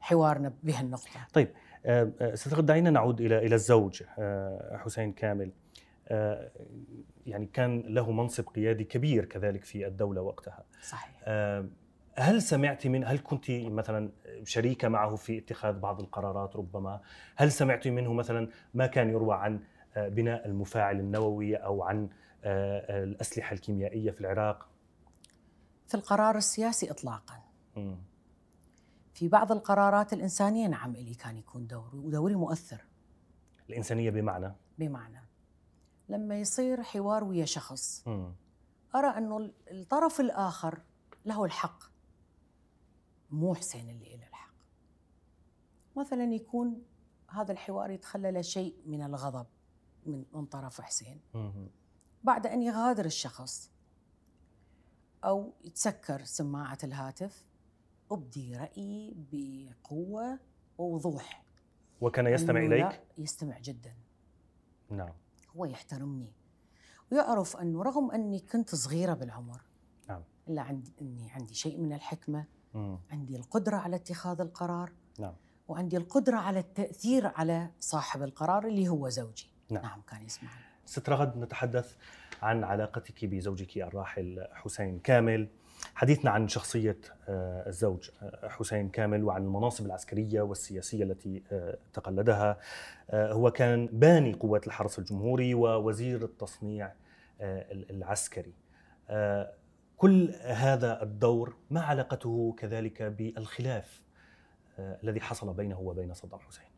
حوارنا 0.00 0.52
بهالنقطة. 0.62 1.26
طيب 1.32 1.48
آه، 1.86 2.12
آه، 2.20 2.60
دعينا 2.60 2.90
نعود 2.90 3.20
إلى 3.20 3.38
إلى 3.38 3.54
الزوج 3.54 4.02
آه، 4.18 4.76
حسين 4.76 5.12
كامل. 5.12 5.52
يعني 7.26 7.46
كان 7.46 7.80
له 7.80 8.12
منصب 8.12 8.48
قيادي 8.48 8.84
كبير 8.84 9.24
كذلك 9.24 9.64
في 9.64 9.86
الدولة 9.86 10.20
وقتها. 10.20 10.64
صحيح. 10.82 11.22
هل 12.18 12.42
سمعت 12.42 12.86
من 12.86 13.04
هل 13.04 13.18
كنت 13.18 13.50
مثلا 13.50 14.10
شريكة 14.44 14.88
معه 14.88 15.16
في 15.16 15.38
اتخاذ 15.38 15.78
بعض 15.78 16.00
القرارات 16.00 16.56
ربما؟ 16.56 17.00
هل 17.36 17.52
سمعت 17.52 17.88
منه 17.88 18.12
مثلا 18.12 18.48
ما 18.74 18.86
كان 18.86 19.10
يروى 19.10 19.34
عن 19.36 19.60
بناء 19.96 20.46
المفاعل 20.46 21.00
النووي 21.00 21.56
أو 21.56 21.82
عن 21.82 22.08
الأسلحة 22.46 23.52
الكيميائية 23.52 24.10
في 24.10 24.20
العراق 24.20 24.68
في 25.86 25.94
القرار 25.94 26.36
السياسي 26.36 26.90
اطلاقا 26.90 27.42
م. 27.76 27.94
في 29.14 29.28
بعض 29.28 29.52
القرارات 29.52 30.12
الإنسانية 30.12 30.66
نعم 30.66 30.94
إلي 30.94 31.14
كان 31.14 31.36
يكون 31.36 31.66
دوري 31.66 31.98
ودوري 31.98 32.34
مؤثر 32.34 32.84
الإنسانية 33.70 34.10
بمعنى؟ 34.10 34.52
بمعنى 34.78 35.22
لما 36.08 36.40
يصير 36.40 36.82
حوار 36.82 37.24
ويا 37.24 37.44
شخص 37.44 38.08
م. 38.08 38.32
أرى 38.94 39.06
أنه 39.06 39.50
الطرف 39.70 40.20
الآخر 40.20 40.80
له 41.24 41.44
الحق 41.44 41.82
مو 43.30 43.54
حسين 43.54 43.90
اللي 43.90 44.16
له 44.16 44.26
الحق 44.28 44.54
مثلا 45.96 46.24
يكون 46.34 46.82
هذا 47.28 47.52
الحوار 47.52 47.90
يتخلل 47.90 48.44
شيء 48.44 48.76
من 48.86 49.02
الغضب 49.02 49.46
من 50.06 50.24
من 50.32 50.46
طرف 50.46 50.80
حسين 50.80 51.20
بعد 52.26 52.46
أن 52.46 52.62
يغادر 52.62 53.04
الشخص 53.04 53.70
أو 55.24 55.52
يتسكر 55.64 56.24
سماعة 56.24 56.78
الهاتف 56.84 57.44
أبدي 58.10 58.56
رأيي 58.56 59.14
بقوة 59.32 60.38
ووضوح. 60.78 61.44
وكان 62.00 62.26
يستمع 62.26 62.60
إليك؟ 62.60 63.02
يستمع 63.18 63.58
جدا. 63.58 63.94
نعم. 64.90 65.12
هو 65.56 65.64
يحترمني. 65.64 66.32
ويعرف 67.12 67.56
انه 67.56 67.82
رغم 67.82 68.10
أني 68.10 68.40
كنت 68.40 68.74
صغيرة 68.74 69.14
بالعمر 69.14 69.60
نعم. 70.08 70.22
الا 70.48 70.62
عندي 70.62 70.92
إني 71.00 71.30
عندي 71.30 71.54
شيء 71.54 71.78
من 71.78 71.92
الحكمة 71.92 72.44
مم. 72.74 72.98
عندي 73.10 73.36
القدرة 73.36 73.76
على 73.76 73.96
اتخاذ 73.96 74.40
القرار 74.40 74.92
نعم. 75.18 75.34
وعندي 75.68 75.96
القدرة 75.96 76.36
على 76.36 76.58
التأثير 76.58 77.26
على 77.26 77.70
صاحب 77.80 78.22
القرار 78.22 78.66
اللي 78.66 78.88
هو 78.88 79.08
زوجي. 79.08 79.50
نعم, 79.70 79.82
نعم 79.82 80.00
كان 80.00 80.22
يسمع 80.22 80.50
ست 80.86 81.08
رغد 81.08 81.36
نتحدث 81.36 81.96
عن 82.42 82.64
علاقتك 82.64 83.24
بزوجك 83.24 83.76
الراحل 83.76 84.46
حسين 84.52 84.98
كامل. 84.98 85.48
حديثنا 85.94 86.30
عن 86.30 86.48
شخصية 86.48 86.98
آه، 87.28 87.68
الزوج 87.68 88.10
آه، 88.22 88.48
حسين 88.48 88.88
كامل 88.88 89.24
وعن 89.24 89.42
المناصب 89.42 89.86
العسكرية 89.86 90.40
والسياسية 90.40 91.04
التي 91.04 91.42
آه، 91.52 91.78
تقلدها. 91.92 92.58
هو 93.14 93.50
كان 93.50 93.86
باني 93.86 94.32
قوات 94.32 94.66
الحرس 94.66 94.98
الجمهوري 94.98 95.54
ووزير 95.54 96.24
التصنيع 96.24 96.92
العسكري. 97.40 98.54
كل 99.96 100.34
هذا 100.42 101.02
الدور 101.02 101.56
ما 101.70 101.80
علاقته 101.80 102.54
كذلك 102.58 103.02
بالخلاف 103.02 104.02
الذي 104.78 105.20
حصل 105.20 105.54
بينه 105.54 105.80
وبين 105.80 106.14
صدام 106.14 106.40
حسين؟ 106.40 106.68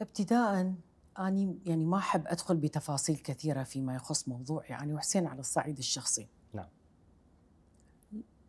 ابتداء 0.00 0.74
أني 1.18 1.58
يعني 1.66 1.84
ما 1.84 1.98
أحب 1.98 2.26
أدخل 2.26 2.56
بتفاصيل 2.56 3.16
كثيرة 3.16 3.62
فيما 3.62 3.94
يخص 3.94 4.28
موضوع 4.28 4.66
يعني 4.66 4.94
وحسين 4.94 5.26
على 5.26 5.40
الصعيد 5.40 5.78
الشخصي. 5.78 6.28
نعم. 6.54 6.68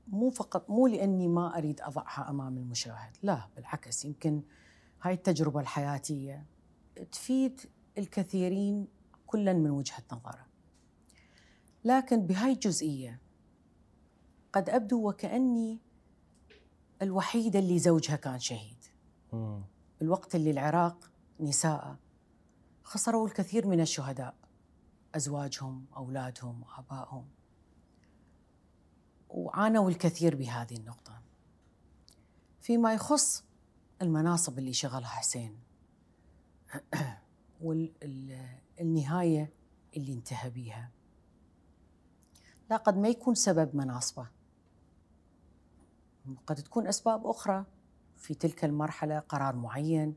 مو 0.07 0.29
فقط 0.29 0.69
مو 0.69 0.87
لأني 0.87 1.27
ما 1.27 1.57
أريد 1.57 1.81
أضعها 1.81 2.29
أمام 2.29 2.57
المشاهد 2.57 3.17
لا 3.23 3.47
بالعكس 3.55 4.05
يمكن 4.05 4.41
هاي 5.01 5.13
التجربة 5.13 5.59
الحياتية 5.59 6.45
تفيد 7.11 7.61
الكثيرين 7.97 8.87
كلا 9.27 9.53
من 9.53 9.69
وجهة 9.69 10.03
نظرة. 10.11 10.45
لكن 11.85 12.25
بهاي 12.25 12.51
الجزئية 12.53 13.19
قد 14.53 14.69
أبدو 14.69 15.09
وكأني 15.09 15.79
الوحيدة 17.01 17.59
اللي 17.59 17.79
زوجها 17.79 18.15
كان 18.15 18.39
شهيد. 18.39 18.77
الوقت 20.01 20.35
اللي 20.35 20.51
العراق 20.51 21.11
نساء 21.39 21.95
خسروا 22.91 23.27
الكثير 23.27 23.67
من 23.67 23.81
الشهداء 23.81 24.35
أزواجهم 25.15 25.85
أولادهم 25.97 26.63
آبائهم. 26.77 27.25
وعانوا 29.29 29.89
الكثير 29.89 30.35
بهذه 30.35 30.75
النقطة. 30.77 31.21
فيما 32.61 32.93
يخص 32.93 33.43
المناصب 34.01 34.59
اللي 34.59 34.73
شغلها 34.73 35.07
حسين 35.07 35.59
والنهاية 37.61 39.53
اللي 39.97 40.13
انتهى 40.13 40.49
بيها. 40.49 40.89
لا 42.69 42.77
قد 42.77 42.97
ما 42.97 43.07
يكون 43.07 43.35
سبب 43.35 43.75
مناصبة. 43.75 44.27
قد 46.47 46.55
تكون 46.55 46.87
أسباب 46.87 47.27
أخرى 47.27 47.65
في 48.17 48.33
تلك 48.33 48.65
المرحلة 48.65 49.19
قرار 49.19 49.55
معين. 49.55 50.15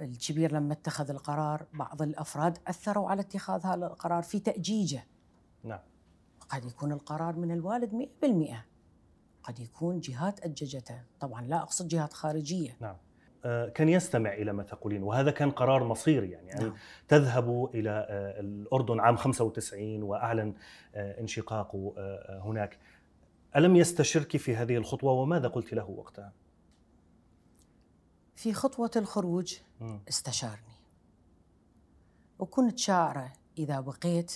الكبير 0.00 0.52
لما 0.52 0.72
اتخذ 0.72 1.10
القرار 1.10 1.66
بعض 1.72 2.02
الأفراد 2.02 2.58
أثروا 2.66 3.10
على 3.10 3.20
اتخاذ 3.20 3.66
هذا 3.66 3.86
القرار 3.86 4.22
في 4.22 4.40
تأجيجه. 4.40 5.06
نعم. 5.64 5.80
قد 6.48 6.64
يكون 6.64 6.92
القرار 6.92 7.36
من 7.36 7.50
الوالد 7.50 8.08
100% 8.24 8.56
قد 9.42 9.60
يكون 9.60 10.00
جهات 10.00 10.40
أججته. 10.44 11.02
طبعا 11.20 11.42
لا 11.42 11.62
أقصد 11.62 11.88
جهات 11.88 12.12
خارجية. 12.12 12.76
نعم. 12.80 12.96
آه، 13.44 13.68
كان 13.68 13.88
يستمع 13.88 14.32
إلى 14.32 14.52
ما 14.52 14.62
تقولين 14.62 15.02
وهذا 15.02 15.30
كان 15.30 15.50
قرار 15.50 15.84
مصيري 15.84 16.30
يعني 16.30 16.50
نعم. 16.50 16.64
ان 16.64 16.72
تذهبوا 17.08 17.68
إلى 17.68 17.90
آه، 17.90 18.40
الأردن 18.40 19.00
عام 19.00 19.16
95 19.16 20.02
وأعلن 20.02 20.54
آه، 20.94 21.20
انشقاقه 21.20 21.94
هناك. 22.28 22.78
ألم 23.56 23.76
يستشرك 23.76 24.36
في 24.36 24.56
هذه 24.56 24.76
الخطوة 24.76 25.12
وماذا 25.12 25.48
قلت 25.48 25.72
له 25.72 25.90
وقتها؟ 25.90 26.32
في 28.38 28.52
خطوة 28.54 28.90
الخروج 28.96 29.58
استشارني. 30.08 30.78
وكنت 32.38 32.78
شاعرة 32.78 33.32
إذا 33.58 33.80
بقيت 33.80 34.32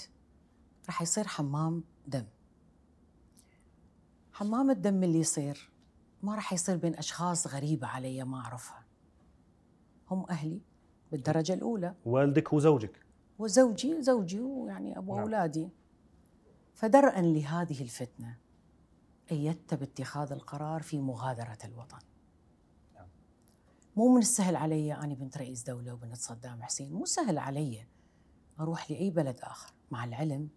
راح 0.87 1.02
يصير 1.02 1.26
حمام 1.26 1.85
دم. 2.06 2.25
حمام 4.32 4.71
الدم 4.71 5.02
اللي 5.02 5.18
يصير 5.18 5.71
ما 6.23 6.35
راح 6.35 6.52
يصير 6.52 6.76
بين 6.76 6.94
أشخاص 6.94 7.47
غريبة 7.47 7.87
علي 7.87 8.25
ما 8.25 8.40
أعرفها. 8.40 8.85
هم 10.11 10.26
أهلي 10.30 10.61
بالدرجة 11.12 11.54
الأولى. 11.54 11.94
والدك 12.04 12.52
وزوجك؟ 12.52 13.06
وزوجي 13.38 14.02
زوجي 14.02 14.40
ويعني 14.40 14.99
أبو 14.99 15.14
نعم. 15.14 15.23
أولادي. 15.23 15.68
فدرءا 16.75 17.21
لهذه 17.21 17.82
الفتنة 17.82 18.37
أيدت 19.32 19.75
باتخاذ 19.75 20.32
القرار 20.32 20.82
في 20.82 21.00
مغادرة 21.00 21.59
الوطن. 21.64 21.99
مو 23.96 24.14
من 24.14 24.18
السهل 24.20 24.56
علي 24.56 24.94
أنا 24.94 25.14
بنت 25.14 25.38
رئيس 25.38 25.62
دولة 25.62 25.94
وبنت 25.94 26.16
صدام 26.16 26.62
حسين 26.62 26.92
مو 26.92 27.04
سهل 27.04 27.38
علي 27.38 27.87
أروح 28.61 28.90
لأي 28.90 29.11
بلد 29.11 29.40
آخر 29.42 29.72
مع 29.90 30.04
العلم 30.04 30.49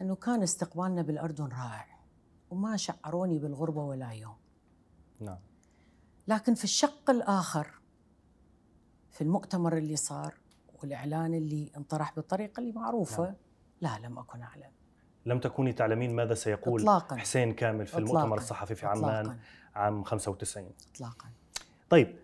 أنه 0.00 0.14
كان 0.14 0.42
استقبالنا 0.42 1.02
بالأردن 1.02 1.44
رائع 1.44 1.98
وما 2.50 2.76
شعروني 2.76 3.38
بالغربة 3.38 3.84
ولا 3.84 4.10
يوم 4.10 4.36
نعم 5.20 5.38
لكن 6.28 6.54
في 6.54 6.64
الشق 6.64 7.10
الآخر 7.10 7.70
في 9.10 9.20
المؤتمر 9.24 9.76
اللي 9.76 9.96
صار 9.96 10.34
والإعلان 10.82 11.34
اللي 11.34 11.70
انطرح 11.76 12.14
بالطريقة 12.16 12.60
اللي 12.60 12.72
معروفة 12.72 13.24
نعم. 13.24 13.34
لا 13.80 13.98
لم 14.06 14.18
أكن 14.18 14.42
أعلم 14.42 14.70
لم 15.26 15.40
تكوني 15.40 15.72
تعلمين 15.72 16.16
ماذا 16.16 16.34
سيقول 16.34 16.80
إطلاقاً. 16.80 17.16
حسين 17.16 17.52
كامل 17.52 17.86
في 17.86 17.94
إطلاقاً. 17.96 18.10
المؤتمر 18.10 18.38
الصحفي 18.38 18.74
في 18.74 18.86
عمان 18.86 19.26
إطلاقاً. 19.26 19.38
عام 19.74 20.04
95 20.04 20.70
إطلاقا 20.94 21.28
طيب 21.90 22.18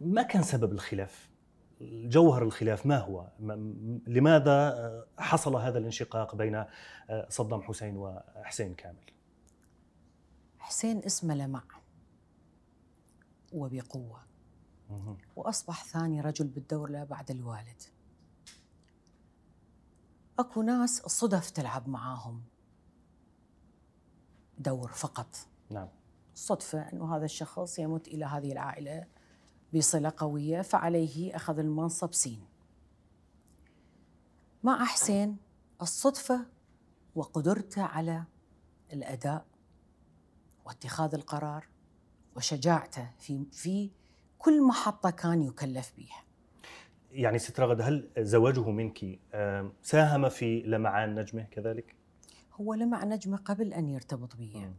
ما 0.00 0.22
كان 0.22 0.42
سبب 0.42 0.72
الخلاف. 0.72 1.28
جوهر 1.80 2.42
الخلاف 2.42 2.86
ما 2.86 2.98
هو؟ 2.98 3.30
لماذا 4.06 4.50
آه، 4.50 5.06
حصل 5.18 5.56
هذا 5.56 5.78
الانشقاق 5.78 6.34
بين 6.34 6.54
آه، 6.54 7.26
صدام 7.28 7.62
حسين 7.62 7.96
وحسين 7.96 8.74
كامل؟ 8.74 9.10
حسين 10.58 11.04
اسمه 11.04 11.34
لمع 11.34 11.62
وبقوة. 13.52 14.20
وأصبح 15.36 15.84
ثاني 15.84 16.20
رجل 16.20 16.46
بالدولة 16.46 17.04
بعد 17.04 17.30
الوالد. 17.30 17.82
أكو 20.38 20.62
ناس 20.62 20.90
صدف 20.90 21.50
تلعب 21.50 21.88
معاهم. 21.88 22.42
دور 24.58 24.92
فقط. 24.92 25.36
نعم. 25.70 25.88
صدفة 26.34 26.92
أنه 26.92 27.16
هذا 27.16 27.24
الشخص 27.24 27.78
يمت 27.78 28.08
إلى 28.08 28.24
هذه 28.24 28.52
العائلة. 28.52 29.06
بصلة 29.74 30.12
قوية 30.16 30.62
فعليه 30.62 31.36
أخذ 31.36 31.58
المنصب 31.58 32.14
سين. 32.14 32.40
مع 34.62 34.84
حسين 34.84 35.36
الصدفة 35.82 36.46
وقدرته 37.14 37.82
على 37.82 38.24
الأداء 38.92 39.46
واتخاذ 40.64 41.14
القرار 41.14 41.66
وشجاعته 42.36 43.10
في 43.18 43.44
في 43.52 43.90
كل 44.38 44.62
محطة 44.62 45.10
كان 45.10 45.42
يكلف 45.42 45.92
بها 45.96 46.24
يعني 47.10 47.38
ست 47.38 47.60
رغد 47.60 47.80
هل 47.80 48.10
زواجه 48.18 48.70
منك 48.70 49.18
ساهم 49.82 50.28
في 50.28 50.62
لمعان 50.62 51.14
نجمه 51.14 51.42
كذلك؟ 51.42 51.94
هو 52.52 52.74
لمع 52.74 53.04
نجمة 53.04 53.36
قبل 53.36 53.72
أن 53.72 53.88
يرتبط 53.88 54.36
بي. 54.36 54.70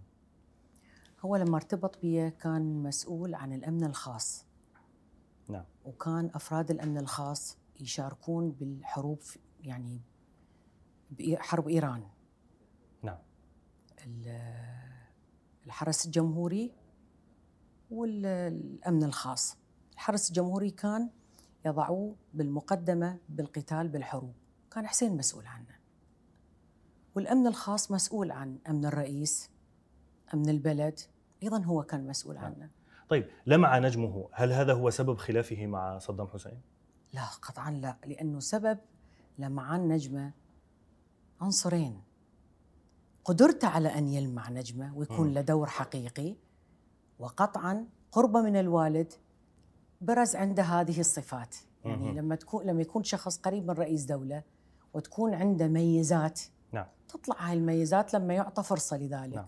هو 1.22 1.36
لما 1.36 1.56
ارتبط 1.56 2.02
بي 2.02 2.32
كان 2.32 2.84
مسؤول 2.84 3.36
عن 3.36 3.54
الأمن 3.54 3.84
الخاص. 3.84 4.46
نعم. 5.50 5.66
وكان 5.86 6.32
أفراد 6.34 6.72
الأمن 6.72 6.98
الخاص 6.98 7.58
يشاركون 7.80 8.52
بالحروب 8.52 9.20
يعني 9.64 10.02
حرب 11.36 11.68
إيران. 11.68 12.04
نعم. 13.04 13.18
الحرس 15.66 16.06
الجمهوري 16.06 16.74
والامن 17.92 19.04
الخاص. 19.04 19.58
الحرس 19.94 20.30
الجمهوري 20.30 20.72
كان 20.72 21.10
يضعوه 21.66 22.16
بالمقدمة 22.34 23.18
بالقتال 23.30 23.88
بالحروب. 23.88 24.34
كان 24.72 24.88
حسين 24.88 25.18
مسؤول 25.18 25.48
عنه. 25.48 25.80
والأمن 27.16 27.48
الخاص 27.48 27.92
مسؤول 27.92 28.32
عن 28.32 28.60
أمن 28.70 28.86
الرئيس 28.86 29.50
أمن 30.34 30.50
البلد. 30.50 31.00
أيضا 31.44 31.64
هو 31.64 31.84
كان 31.84 32.08
مسؤول 32.08 32.36
نعم. 32.36 32.46
عنه. 32.46 32.70
طيب 33.10 33.28
لمع 33.46 33.80
نجمه 33.80 34.30
هل 34.32 34.52
هذا 34.52 34.74
هو 34.74 34.90
سبب 34.90 35.18
خلافه 35.18 35.66
مع 35.66 35.98
صدام 35.98 36.28
حسين؟ 36.28 36.62
لا 37.14 37.26
قطعا 37.42 37.72
لا 37.72 37.98
لأنه 38.06 38.40
سبب 38.40 38.78
لمعان 39.38 39.88
نجمة 39.88 40.32
عنصرين. 41.42 42.02
قدرته 43.26 43.68
على 43.68 43.98
أن 43.98 44.08
يلمع 44.08 44.50
نجمة 44.50 44.98
ويكون 44.98 45.34
له 45.34 45.42
دور 45.42 45.68
حقيقي 45.68 46.36
وقطعا 47.20 47.86
قربه 48.12 48.42
من 48.42 48.56
الوالد 48.56 49.14
برز 50.02 50.36
عنده 50.36 50.64
هذه 50.64 51.00
الصفات. 51.00 51.56
يعني 51.86 52.12
لما 52.12 52.36
تكون 52.36 52.66
لما 52.66 52.82
يكون 52.82 53.04
شخص 53.04 53.38
قريب 53.38 53.64
من 53.64 53.74
رئيس 53.74 54.04
دولة 54.04 54.44
وتكون 54.94 55.34
عنده 55.34 55.68
ميزات 55.68 56.42
نعم. 56.72 56.86
تطلع 57.08 57.36
هاي 57.40 57.54
الميزات 57.54 58.14
لما 58.14 58.34
يعطى 58.34 58.64
فرصة 58.64 58.98
لذلك. 58.98 59.36
نعم. 59.36 59.46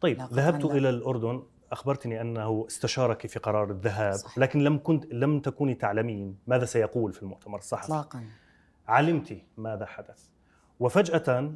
طيب 0.00 0.20
ذهبت 0.20 0.64
إلى 0.64 0.90
الأردن 0.90 1.42
أخبرتني 1.72 2.20
أنه 2.20 2.64
استشارك 2.66 3.26
في 3.26 3.38
قرار 3.38 3.70
الذهاب 3.70 4.14
صحيح. 4.14 4.38
لكن 4.38 4.64
لم 4.64 4.80
كنت 4.84 5.06
لم 5.12 5.40
تكوني 5.40 5.74
تعلمين 5.74 6.38
ماذا 6.46 6.64
سيقول 6.64 7.12
في 7.12 7.22
المؤتمر 7.22 7.58
الصحفي 7.58 7.84
اطلاقا. 7.84 8.24
علمت 8.88 9.42
ماذا 9.56 9.86
حدث. 9.86 10.28
وفجأة 10.80 11.54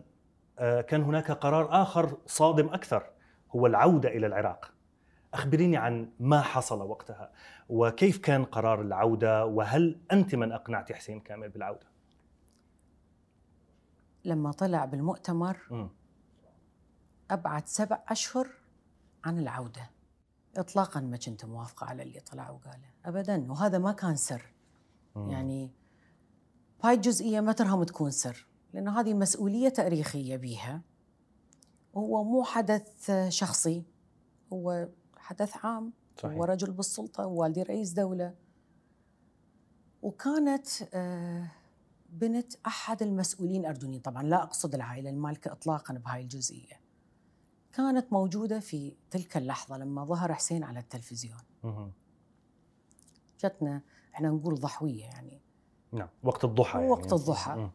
آه، 0.59 0.80
كان 0.80 1.02
هناك 1.02 1.30
قرار 1.30 1.83
آخر 1.83 2.16
صادم 2.26 2.68
أكثر 2.68 3.11
هو 3.50 3.66
العودة 3.66 4.09
إلى 4.09 4.26
العراق. 4.26 4.73
أخبريني 5.35 5.76
عن 5.76 6.11
ما 6.21 6.40
حصل 6.40 6.83
وقتها 6.83 7.33
وكيف 7.68 8.18
كان 8.18 8.44
قرار 8.44 8.80
العودة 8.80 9.47
وهل 9.47 10.00
أنت 10.12 10.35
من 10.35 10.52
أقنعت 10.52 10.92
حسين 10.92 11.21
كامل 11.21 11.49
بالعودة؟ 11.49 11.87
لما 14.25 14.52
طلع 14.52 14.85
بالمؤتمر 14.85 15.56
م. 15.71 15.88
أبعد 17.30 17.66
سبع 17.66 17.99
أشهر 18.09 18.49
عن 19.25 19.38
العودة. 19.38 19.90
اطلاقا 20.59 21.01
ما 21.01 21.17
كنت 21.17 21.45
موافقة 21.45 21.87
على 21.87 22.03
اللي 22.03 22.21
طلع 22.21 22.51
وقاله. 22.51 22.91
ابدا. 23.05 23.53
وهذا 23.53 23.79
ما 23.79 23.93
كان 23.93 24.17
سر. 24.17 24.55
م. 25.17 25.31
يعني 25.31 25.71
هاي 26.83 26.95
الجزئيه 26.95 27.41
ما 27.41 27.53
ترهم 27.53 27.85
تكون 27.85 28.11
سر. 28.11 28.47
لأنه 28.73 29.01
هذه 29.01 29.15
مسؤولية 29.15 29.69
تأريخية 29.69 30.37
بيها. 30.37 30.83
هو 31.97 32.25
مو 32.25 32.45
حدث 32.45 33.11
شخصي. 33.29 33.85
هو 34.53 34.89
حدث 35.17 35.65
عام. 35.65 35.93
صحيح. 36.23 36.37
هو 36.37 36.45
رجل 36.45 36.73
بالسلطة 36.73 37.27
ووالدي 37.27 37.63
رئيس 37.63 37.93
دولة. 37.93 38.35
وكانت 40.03 40.67
آه، 40.95 41.51
بنت 42.09 42.53
أحد 42.67 43.03
المسؤولين 43.03 43.61
الأردنيين 43.61 44.01
طبعا 44.01 44.23
لا 44.23 44.43
أقصد 44.43 44.75
العائلة 44.75 45.11
المالكة 45.11 45.53
إطلاقا 45.53 45.95
بهاي 45.95 46.23
الجزئية. 46.23 46.84
كانت 47.76 48.12
موجودة 48.12 48.61
في 48.61 48.93
تلك 49.11 49.37
اللحظة 49.37 49.78
لما 49.78 50.04
ظهر 50.04 50.35
حسين 50.35 50.64
على 50.64 50.78
التلفزيون. 50.78 51.40
جتنا 53.45 53.83
إحنا 54.14 54.28
نقول 54.28 54.54
ضحوية 54.54 55.04
يعني. 55.04 55.40
نعم 55.93 56.09
وقت 56.23 56.45
الضحى 56.45 56.78
يعني. 56.78 56.90
وقت 56.90 57.12
الضحى. 57.12 57.71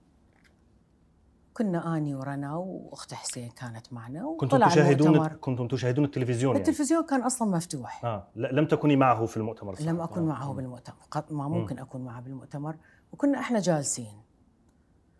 كنا 1.54 1.98
آني 1.98 2.16
ورنا 2.16 2.56
وأخت 2.56 3.14
حسين 3.14 3.50
كانت 3.50 3.94
معنا 3.94 4.36
كنتم 4.40 4.68
تشاهدون 4.68 5.28
كنتم 5.28 5.68
تشاهدون 5.68 6.06
التلفزيون 6.06 6.56
يعني. 6.56 6.70
التلفزيون 6.70 7.06
كان 7.06 7.22
أصلا 7.22 7.50
مفتوح. 7.50 8.06
آه 8.06 8.28
لم 8.36 8.66
تكوني 8.66 8.96
معه 8.96 9.26
في 9.26 9.38
المؤتمر 9.38 9.76
صح؟ 9.76 9.82
لم 9.82 10.02
أكن 10.02 10.22
آه. 10.22 10.26
معه 10.26 10.54
بالمؤتمر. 10.54 10.96
ما 11.30 11.48
ممكن 11.48 11.76
م. 11.76 11.80
أكون 11.80 12.02
معه 12.02 12.22
بالمؤتمر. 12.22 12.76
وكنا 13.12 13.40
إحنا 13.40 13.60
جالسين. 13.60 14.22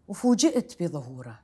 وفوجئت 0.08 0.84
بظهوره. 0.84 1.40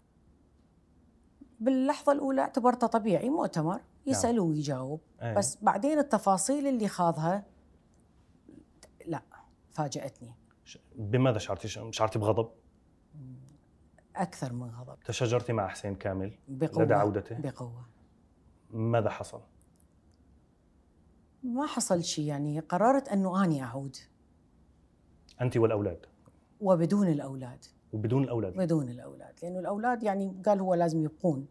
باللحظة 1.66 2.12
الأولى 2.12 2.42
اعتبرته 2.42 2.88
طبيعي 2.88 3.30
مؤتمر 3.30 3.74
نعم. 3.74 3.82
يسال. 4.06 4.40
ويجاوب. 4.40 5.02
أيه. 5.22 5.34
بس 5.34 5.64
بعدين 5.64 6.00
التفاصيل 6.00 6.68
اللي 6.68 6.88
خاضها 6.88 7.46
لا 9.06 9.22
فاجأتني. 9.72 10.36
بماذا 10.96 11.38
شعرتي 11.38 11.68
شعرتي 11.68 12.20
بغضب؟ 12.20 12.50
أكثر 14.16 14.54
من 14.54 14.70
غضب. 14.70 15.00
تشاجرتي 15.06 15.54
مع 15.54 15.68
حسين 15.68 15.96
كامل؟ 15.96 16.38
بقوة 16.48 16.84
لدى 16.84 16.94
عودته؟ 16.94 17.36
بقوة. 17.40 17.86
ماذا 18.70 19.10
حصل؟ 19.10 19.42
ما 21.44 21.66
حصل 21.66 22.04
شيء 22.04 22.26
يعني 22.26 22.60
قررت 22.60 23.08
أنه 23.08 23.44
أني 23.44 23.64
أعود. 23.64 23.98
أنت 25.42 25.58
والأولاد؟ 25.58 26.06
وبدون 26.62 27.08
الأولاد. 27.08 27.66
وبدون 27.94 28.24
الأولاد. 28.24 28.58
بدون 28.58 28.90
الأولاد 28.90 29.36
لأنه 29.44 29.60
الأولاد 29.60 30.04
يعني 30.04 30.42
قال 30.46 30.60
هو 30.60 30.74
لازم 30.74 31.04
يبقون. 31.04 31.48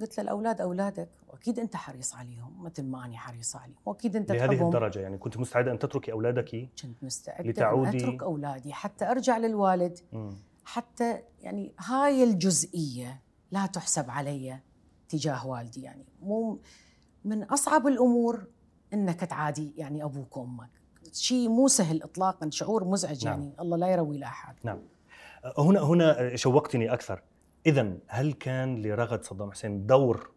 قلت 0.00 0.18
له 0.18 0.24
الأولاد 0.24 0.60
أولادك 0.60 1.08
وأكيد 1.28 1.58
أنت 1.58 1.76
حريص 1.76 2.14
عليهم 2.14 2.62
مثل 2.62 2.84
ما 2.84 3.04
أنا 3.04 3.16
حريصة 3.16 3.58
عليهم 3.58 3.76
وأكيد 3.86 4.16
أنت 4.16 4.32
لهذه 4.32 4.46
تحبهم. 4.46 4.66
الدرجة 4.66 4.98
يعني 5.00 5.18
كنت 5.18 5.38
مستعدة 5.38 5.72
أن 5.72 5.78
تتركي 5.78 6.12
أولادك 6.12 6.68
كنت 6.82 7.04
مستعدة 7.04 7.48
لتعودي 7.50 8.04
أن 8.04 8.08
أترك 8.08 8.22
أولادي 8.22 8.72
حتى 8.72 9.10
أرجع 9.10 9.38
للوالد. 9.38 9.98
م. 10.12 10.30
حتى 10.64 11.22
يعني 11.40 11.72
هاي 11.78 12.24
الجزئية 12.24 13.20
لا 13.50 13.66
تحسب 13.66 14.10
علي 14.10 14.58
تجاه 15.08 15.46
والدي 15.46 15.82
يعني. 15.82 16.04
مو 16.22 16.60
من 17.24 17.42
أصعب 17.42 17.86
الأمور 17.86 18.46
إنك 18.94 19.20
تعادي 19.20 19.72
يعني 19.76 20.04
أبوك 20.04 20.36
وأمك. 20.36 20.70
شيء 21.12 21.48
مو 21.48 21.68
سهل 21.68 22.02
اطلاقا 22.02 22.50
شعور 22.50 22.84
مزعج 22.84 23.24
نعم. 23.24 23.40
يعني. 23.40 23.54
الله 23.60 23.76
لا 23.76 23.86
يروي 23.88 24.18
لأحد. 24.18 24.54
نعم. 24.64 24.78
هنا 25.58 25.80
هنا 25.80 26.36
شوقتني 26.36 26.92
أكثر. 26.92 27.22
اذا 27.68 27.98
هل 28.06 28.32
كان 28.32 28.82
لرغد 28.82 29.24
صدام 29.24 29.52
حسين 29.52 29.86
دور 29.86 30.30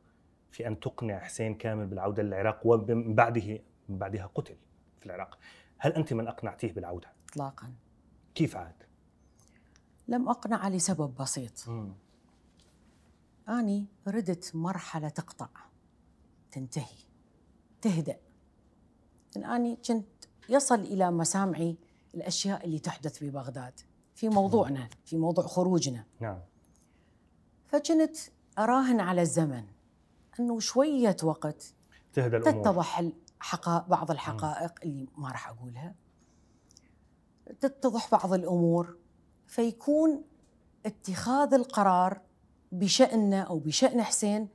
في 0.51 0.67
أن 0.67 0.79
تقنع 0.79 1.19
حسين 1.19 1.55
كامل 1.55 1.87
بالعودة 1.87 2.23
للعراق 2.23 2.67
ومن 2.67 3.15
بعده 3.15 3.59
من 3.89 3.97
بعدها 3.97 4.29
قتل 4.35 4.55
في 4.99 5.05
العراق؟ 5.05 5.39
هل 5.77 5.91
أنت 5.91 6.13
من 6.13 6.27
أقنعتيه 6.27 6.73
بالعودة؟ 6.73 7.11
اطلاقا. 7.29 7.73
كيف 8.35 8.55
عاد؟ 8.55 8.83
لم 10.07 10.29
أقنع 10.29 10.67
لسبب 10.67 11.15
بسيط. 11.15 11.69
م. 11.69 11.93
أني 13.49 13.85
ردت 14.07 14.51
مرحلة 14.55 15.09
تقطع. 15.09 15.49
تنتهي. 16.51 16.97
تهدأ. 17.81 18.17
أني 19.37 19.75
كنت 19.87 20.07
يصل 20.49 20.79
إلى 20.79 21.11
مسامعي 21.11 21.77
الأشياء 22.15 22.65
اللي 22.65 22.79
تحدث 22.79 23.23
ببغداد. 23.23 23.79
في 24.15 24.29
موضوعنا. 24.29 24.89
في 25.05 25.17
موضوع 25.17 25.47
خروجنا. 25.47 26.05
نعم. 26.19 26.39
فكنت 27.71 28.17
أراهن 28.60 28.99
على 28.99 29.21
الزمن 29.21 29.63
أنه 30.39 30.60
شوية 30.60 31.15
وقت 31.23 31.73
تهدى 32.13 32.38
الأمور. 32.38 32.63
تتضح 32.63 32.99
الحقائق 32.99 33.88
بعض 33.88 34.12
الحقائق 34.12 34.79
اللي 34.84 35.07
ما 35.17 35.29
راح 35.31 35.49
أقولها. 35.49 35.95
تتضح 37.60 38.12
بعض 38.12 38.34
الأمور 38.34 38.97
فيكون 39.47 40.23
اتخاذ 40.86 41.53
القرار 41.53 42.21
بشأننا 42.71 43.41
أو 43.41 43.60
بشأن 43.60 44.03
حسين 44.03 44.49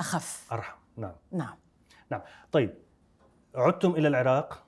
أخف. 0.00 0.52
أرحم. 0.52 0.78
نعم. 0.96 1.14
نعم. 1.32 1.56
نعم. 2.10 2.20
طيب 2.52 2.74
عدتم 3.54 3.90
إلى 3.90 4.08
العراق 4.08 4.66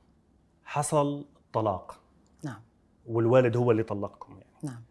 حصل 0.65 1.27
طلاق. 1.53 2.01
نعم. 2.43 2.63
والوالد 3.07 3.57
هو 3.57 3.71
اللي 3.71 3.83
طلقكم 3.83 4.33
يعني. 4.33 4.51
نعم. 4.63 4.83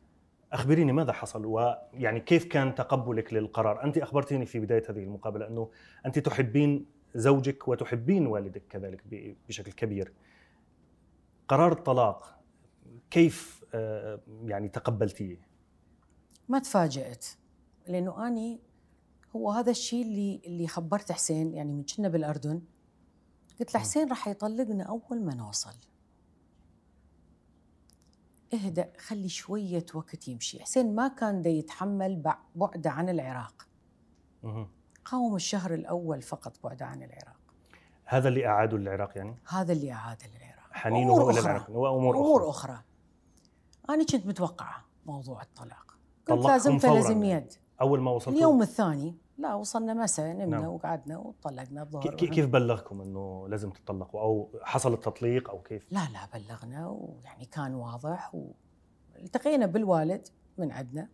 أخبريني 0.53 0.91
ماذا 0.91 1.11
حصل 1.11 1.45
ويعني 1.45 2.19
كيف 2.19 2.45
كان 2.45 2.75
تقبلك 2.75 3.33
للقرار؟ 3.33 3.83
أنت 3.83 3.97
أخبرتيني 3.97 4.45
في 4.45 4.59
بداية 4.59 4.83
هذه 4.89 5.03
المقابلة 5.03 5.47
أنه 5.47 5.69
أنت 6.05 6.19
تحبين 6.19 6.85
زوجك 7.15 7.67
وتحبين 7.67 8.27
والدك 8.27 8.63
كذلك 8.69 9.03
بشكل 9.47 9.71
كبير. 9.71 10.13
قرار 11.47 11.71
الطلاق 11.71 12.39
كيف 13.11 13.63
آه، 13.73 14.19
يعني 14.45 14.69
تقبلتيه؟ 14.69 15.37
ما 16.49 16.59
تفاجأت 16.59 17.25
لأنه 17.87 18.27
أني 18.27 18.59
هو 19.35 19.51
هذا 19.51 19.71
الشيء 19.71 20.01
اللي 20.01 20.41
اللي 20.45 20.67
خبرت 20.67 21.11
حسين 21.11 21.53
يعني 21.53 21.71
من 21.73 21.83
كنا 21.83 22.07
بالأردن 22.07 22.61
قلت 23.59 23.73
له 23.73 23.79
حسين 23.79 24.09
راح 24.09 24.27
يطلقنا 24.27 24.83
أول 24.83 25.21
ما 25.21 25.35
نوصل. 25.35 25.73
اهدأ 28.53 28.91
خلي 28.97 29.29
شوية 29.29 29.85
وقت 29.93 30.27
يمشي. 30.27 30.63
حسين 30.63 30.95
ما 30.95 31.07
كان 31.07 31.41
دا 31.41 31.49
يتحمل 31.49 32.23
بعده 32.55 32.89
عن 32.89 33.09
العراق. 33.09 33.67
قاوم 35.05 35.35
الشهر 35.35 35.73
الأول 35.73 36.21
فقط 36.21 36.53
بعده 36.63 36.85
عن 36.85 37.03
العراق. 37.03 37.37
هذا 38.05 38.27
اللي 38.27 38.47
أعاده 38.47 38.77
للعراق 38.77 39.17
يعني؟ 39.17 39.35
هذا 39.47 39.73
اللي 39.73 39.91
أعاده 39.91 40.25
للعراق 40.27 40.71
حنينه 40.71 41.29
إلى 41.29 41.39
العراق. 41.39 41.69
وأمور 41.69 42.15
أخرى. 42.15 42.25
أمور 42.25 42.49
أخرى. 42.49 42.79
أنا 43.89 44.05
كنت 44.05 44.25
متوقعة 44.25 44.85
موضوع 45.05 45.41
الطلاق. 45.41 45.97
كنت 46.27 46.45
لازم 46.45 46.77
تلزم 46.77 47.23
يد. 47.23 47.53
أول 47.81 48.01
ما 48.01 48.11
وصلت 48.11 48.35
اليوم 48.35 48.61
الثاني 48.61 49.15
لا 49.37 49.53
وصلنا 49.55 49.93
مساء 49.93 50.33
نمنا 50.33 50.45
نعم. 50.45 50.65
وقعدنا 50.65 51.17
وطلقنا 51.17 51.81
الظهر 51.81 52.15
كيف 52.15 52.45
بلغكم 52.45 53.01
إنه 53.01 53.47
لازم 53.47 53.69
تطلقوا 53.69 54.21
أو 54.21 54.49
حصل 54.61 54.93
التطليق 54.93 55.49
أو 55.49 55.61
كيف؟ 55.61 55.87
لا 55.91 55.99
لا 56.13 56.39
بلغنا 56.39 56.87
ويعني 56.87 57.45
كان 57.45 57.73
واضح 57.73 58.35
والتقينا 59.15 59.65
بالوالد 59.65 60.27
من 60.57 60.71
عندنا 60.71 61.09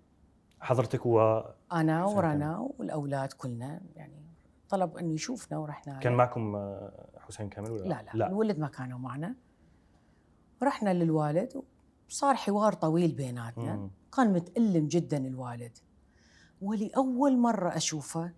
حضرتك 0.59 1.05
و 1.05 1.41
أنا 1.71 2.05
ورنا 2.05 2.69
والأولاد 2.77 3.33
كلنا 3.33 3.81
يعني 3.95 4.23
طلب 4.69 4.97
إنه 4.97 5.13
يشوفنا 5.13 5.57
ورحنا 5.57 5.99
كان 5.99 6.13
معكم 6.13 6.77
حسين 7.17 7.49
كامل 7.49 7.71
ولا 7.71 7.83
لا 7.83 7.87
لا, 7.87 8.11
لا. 8.13 8.27
الولد 8.27 8.59
ما 8.59 8.67
كانوا 8.67 8.99
معنا 8.99 9.35
رحنا 10.63 10.93
للوالد 10.93 11.63
وصار 12.09 12.35
حوار 12.35 12.73
طويل 12.73 13.11
بيناتنا 13.11 13.75
مم. 13.75 13.89
كان 14.15 14.33
متألم 14.33 14.87
جدا 14.87 15.17
الوالد 15.17 15.77
ولأول 16.61 17.37
مرة 17.37 17.77
أشوفه 17.77 18.31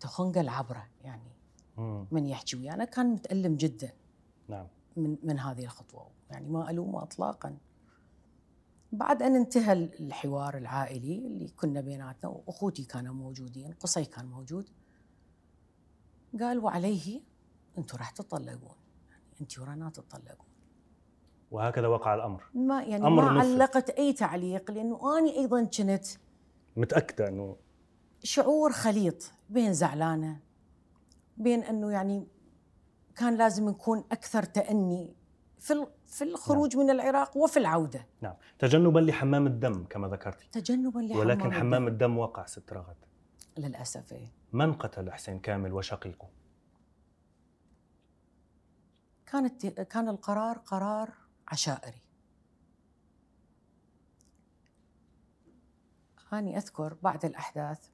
تخنقل 0.00 0.48
عبره 0.48 0.88
يعني 1.04 1.32
مم. 1.78 2.06
من 2.10 2.26
يحكي 2.26 2.56
ويانا 2.56 2.84
كان 2.84 3.06
متألم 3.06 3.56
جدا 3.56 3.92
نعم. 4.48 4.66
من 4.96 5.16
من 5.22 5.38
هذه 5.38 5.64
الخطوة. 5.64 6.10
يعني 6.30 6.48
ما 6.48 6.70
ألومه 6.70 7.02
إطلاقا. 7.02 7.56
بعد 8.92 9.22
أن 9.22 9.36
انتهى 9.36 9.72
الحوار 9.72 10.56
العائلي 10.56 11.18
اللي 11.26 11.48
كنا 11.48 11.80
بيناتنا 11.80 12.30
وأخوتي 12.30 12.84
كانوا 12.84 13.14
موجودين 13.14 13.72
قصي 13.72 14.04
كان 14.04 14.26
موجود 14.26 14.70
قال 16.40 16.58
وعليه؟ 16.58 17.20
أنتم 17.78 17.98
راح 17.98 18.10
تطلقون 18.10 18.76
يعني 19.10 19.22
أنت 19.40 19.58
ورنا 19.58 19.90
تطلقون 19.90 20.51
وهكذا 21.52 21.86
وقع 21.86 22.14
الأمر. 22.14 22.42
ما 22.54 22.82
يعني 22.82 23.06
أمر 23.06 23.32
ما 23.32 23.40
علقت 23.40 23.90
أي 23.90 24.12
تعليق 24.12 24.70
لأنه 24.70 25.18
اني 25.18 25.38
أيضا 25.38 25.64
كنت 25.64 26.04
متأكدة 26.76 27.28
إنه 27.28 27.56
شعور 28.22 28.72
خليط 28.72 29.32
بين 29.50 29.72
زعلانة 29.72 30.40
بين 31.36 31.62
إنه 31.62 31.90
يعني 31.90 32.26
كان 33.16 33.36
لازم 33.36 33.68
نكون 33.68 34.04
أكثر 34.12 34.42
تأني 34.42 35.14
في 35.58 35.86
في 36.06 36.24
الخروج 36.24 36.76
نعم. 36.76 36.84
من 36.84 36.90
العراق 36.90 37.36
وفي 37.36 37.56
العودة. 37.56 38.06
نعم. 38.20 38.34
تجنبا 38.58 38.98
لحمام 38.98 39.46
الدم 39.46 39.84
كما 39.84 40.08
ذكرتي. 40.08 40.48
تجنبا 40.52 40.98
لحمام 40.98 41.18
ولكن 41.18 41.52
حمام 41.52 41.86
الدم, 41.86 41.86
الدم 41.86 42.18
وقع 42.18 42.46
ست 42.46 42.72
رغد. 42.72 42.96
للأسف 43.58 44.12
إيه؟ 44.12 44.32
من 44.52 44.72
قتل 44.72 45.10
حسين 45.10 45.38
كامل 45.38 45.72
وشقيقه؟ 45.72 46.28
كانت 49.26 49.66
كان 49.66 50.08
القرار 50.08 50.58
قرار 50.58 51.21
عشائري. 51.52 52.02
أني 56.32 56.56
أذكر 56.56 56.94
بعد 57.02 57.24
الأحداث 57.24 57.88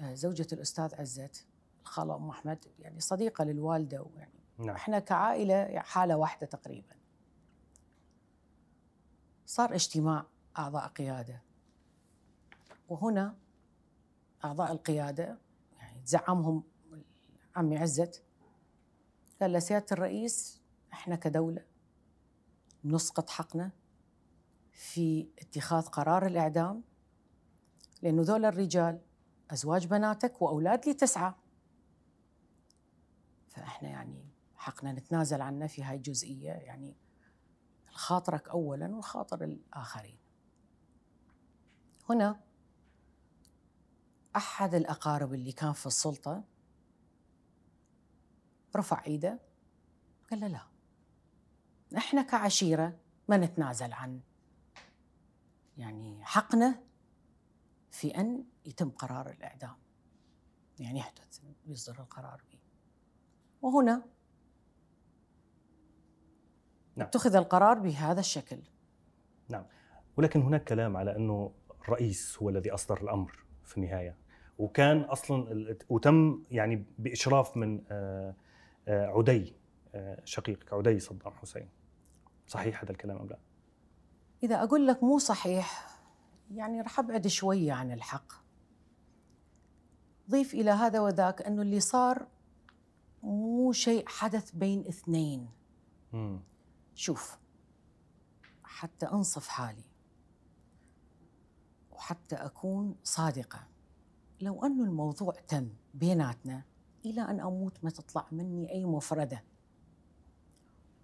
آه، 0.00 0.14
زوجة 0.14 0.46
الأستاذ 0.52 0.94
عزت 0.94 1.46
الخالة 1.82 2.16
أم 2.16 2.28
أحمد 2.30 2.66
يعني 2.78 3.00
صديقة 3.00 3.44
للوالدة 3.44 4.02
ويعني 4.02 4.40
نعم. 4.58 4.76
إحنا 4.76 4.98
كعائلة 4.98 5.78
حالة 5.78 6.16
واحدة 6.16 6.46
تقريبا. 6.46 6.96
صار 9.46 9.74
اجتماع 9.74 10.26
أعضاء 10.58 10.86
قيادة. 10.86 11.42
وهنا 12.88 13.34
أعضاء 14.44 14.72
القيادة 14.72 15.38
يعني 15.78 16.06
زعمهم 16.06 16.62
عمي 17.56 17.78
عزت 17.78 18.22
قال 19.40 19.52
له 19.52 19.58
سيادة 19.58 19.86
الرئيس 19.92 20.60
إحنا 20.92 21.16
كدولة 21.16 21.69
نسقط 22.84 23.30
حقنا 23.30 23.70
في 24.72 25.28
اتخاذ 25.38 25.86
قرار 25.86 26.26
الإعدام 26.26 26.82
لأنه 28.02 28.22
ذول 28.22 28.44
الرجال 28.44 29.00
أزواج 29.50 29.86
بناتك 29.86 30.42
وأولاد 30.42 30.86
لي 30.86 30.94
تسعة 30.94 31.38
فإحنا 33.48 33.88
يعني 33.88 34.24
حقنا 34.56 34.92
نتنازل 34.92 35.40
عنه 35.40 35.66
في 35.66 35.82
هاي 35.82 35.96
الجزئية 35.96 36.52
يعني 36.52 36.96
خاطرك 37.90 38.48
أولا 38.48 38.96
وخاطر 38.96 39.44
الآخرين. 39.44 40.18
هنا 42.08 42.40
أحد 44.36 44.74
الأقارب 44.74 45.34
اللي 45.34 45.52
كان 45.52 45.72
في 45.72 45.86
السلطة 45.86 46.44
رفع 48.76 49.04
إيده 49.06 49.40
قال 50.30 50.40
له 50.40 50.46
لا. 50.46 50.69
إحنا 51.96 52.22
كعشيرة 52.22 52.96
ما 53.28 53.36
نتنازل 53.36 53.92
عن. 53.92 54.20
يعني 55.76 56.24
حقنا 56.24 56.80
في 57.90 58.18
أن 58.20 58.44
يتم 58.64 58.90
قرار 58.90 59.30
الإعدام. 59.30 59.76
يعني 60.78 60.98
يحدث 60.98 61.40
يصدر 61.66 62.00
القرار 62.00 62.42
به. 62.50 62.58
وهنا 63.62 64.02
نعم. 66.96 67.06
اتخذ 67.06 67.36
القرار 67.36 67.78
بهذا 67.78 68.20
الشكل. 68.20 68.58
نعم. 69.48 69.66
ولكن 70.16 70.42
هناك 70.42 70.64
كلام 70.64 70.96
على 70.96 71.16
أنه 71.16 71.52
الرئيس 71.82 72.38
هو 72.42 72.48
الذي 72.48 72.70
أصدر 72.70 73.02
الأمر 73.02 73.44
في 73.64 73.76
النهاية. 73.76 74.16
وكان 74.58 75.00
أصلا 75.00 75.76
وتم 75.88 76.44
يعني 76.50 76.84
بإشراف 76.98 77.56
من 77.56 77.82
آه، 77.90 78.34
آه، 78.88 79.06
عدي 79.06 79.56
آه، 79.94 80.20
شقيقك 80.24 80.72
عدي 80.72 80.98
صدام 80.98 81.32
حسين. 81.32 81.68
صحيح 82.50 82.82
هذا 82.82 82.92
الكلام 82.92 83.16
أم 83.16 83.26
لا؟ 83.26 83.38
إذا 84.42 84.62
أقول 84.62 84.86
لك 84.86 85.02
مو 85.02 85.18
صحيح 85.18 85.96
يعني 86.50 86.80
رح 86.80 86.98
أبعد 86.98 87.26
شوية 87.26 87.72
عن 87.72 87.92
الحق 87.92 88.32
ضيف 90.30 90.54
إلى 90.54 90.70
هذا 90.70 91.00
وذاك 91.00 91.42
أنه 91.42 91.62
اللي 91.62 91.80
صار 91.80 92.26
مو 93.22 93.72
شيء 93.72 94.08
حدث 94.08 94.50
بين 94.50 94.86
اثنين 94.86 95.48
مم. 96.12 96.40
شوف 96.94 97.38
حتى 98.64 99.06
أنصف 99.06 99.48
حالي 99.48 99.84
وحتى 101.92 102.36
أكون 102.36 102.94
صادقة 103.04 103.66
لو 104.40 104.64
أنه 104.64 104.84
الموضوع 104.84 105.34
تم 105.48 105.68
بيناتنا 105.94 106.62
إلى 107.04 107.20
أن 107.20 107.40
أموت 107.40 107.84
ما 107.84 107.90
تطلع 107.90 108.26
مني 108.32 108.72
أي 108.72 108.84
مفردة 108.84 109.44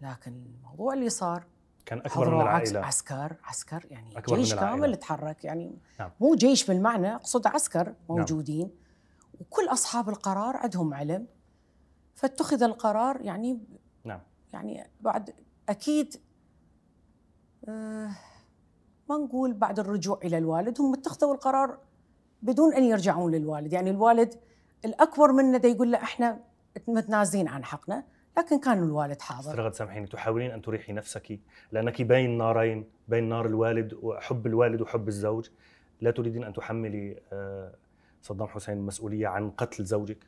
لكن 0.01 0.33
الموضوع 0.33 0.95
اللي 0.95 1.09
صار 1.09 1.45
كان 1.87 1.99
أكبر 1.99 2.35
من 2.35 2.41
العائلة 2.41 2.81
عسكر 2.81 3.37
عسكر 3.45 3.87
يعني 3.91 4.19
أكبر 4.19 4.37
جيش 4.37 4.55
كامل 4.55 4.97
تحرك 4.97 5.45
يعني 5.45 5.79
نعم. 6.01 6.11
مو 6.21 6.35
جيش 6.35 6.67
بالمعنى 6.67 7.15
أقصد 7.15 7.47
عسكر 7.47 7.85
نعم. 7.87 7.95
موجودين 8.09 8.67
نعم. 8.67 9.41
وكل 9.41 9.69
أصحاب 9.69 10.09
القرار 10.09 10.57
عندهم 10.57 10.95
علم 10.95 11.27
فاتخذ 12.15 12.63
القرار 12.63 13.21
يعني 13.21 13.59
نعم 14.05 14.21
يعني 14.53 14.91
بعد 15.01 15.35
أكيد 15.69 16.17
آه 17.69 18.11
ما 19.11 19.17
نقول 19.17 19.53
بعد 19.53 19.79
الرجوع 19.79 20.19
إلى 20.25 20.39
الوالد 20.39 20.81
هم 20.81 20.95
اتخذوا 20.95 21.35
القرار 21.35 21.79
بدون 22.43 22.75
أن 22.75 22.85
يرجعون 22.85 23.35
للوالد 23.35 23.73
يعني 23.73 23.91
الوالد 23.91 24.35
الأكبر 24.85 25.33
منا 25.33 25.67
يقول 25.67 25.93
له 25.93 25.99
إحنا 25.99 26.41
متنازلين 26.89 27.49
عن 27.49 27.65
حقنا 27.65 28.05
لكن 28.39 28.61
كان 28.61 28.83
الوالد 28.83 29.21
حاضر. 29.21 29.59
رغد 29.59 29.75
سامحيني 29.75 30.07
تحاولين 30.07 30.51
أن 30.51 30.63
تريحي 30.63 30.93
نفسك 30.93 31.41
لأنك 31.73 32.03
بين 32.03 32.39
نارين 32.39 32.91
بين 33.09 33.29
نار 33.29 33.47
الوالد 33.47 33.95
وحب 33.95 34.47
الوالد 34.47 34.81
وحب 34.81 35.09
الزوج. 35.09 35.49
لا 36.01 36.11
تريدين 36.11 36.45
أن 36.45 36.53
تحملي 36.53 37.21
آه، 37.33 37.75
صدام 38.23 38.49
حسين 38.49 38.79
المسؤوليه 38.79 39.27
عن 39.27 39.51
قتل 39.51 39.85
زوجك؟ 39.85 40.27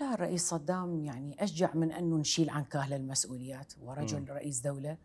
لا 0.00 0.14
الرئيس 0.14 0.48
صدام 0.48 1.04
يعني 1.04 1.44
أشجع 1.44 1.74
من 1.74 1.92
أنه 1.92 2.16
نشيل 2.16 2.50
عن 2.50 2.64
كاهل 2.64 2.92
المسؤوليات 2.92 3.72
ورجل 3.82 4.20
م. 4.20 4.24
رئيس 4.28 4.60
دولة 4.60 4.96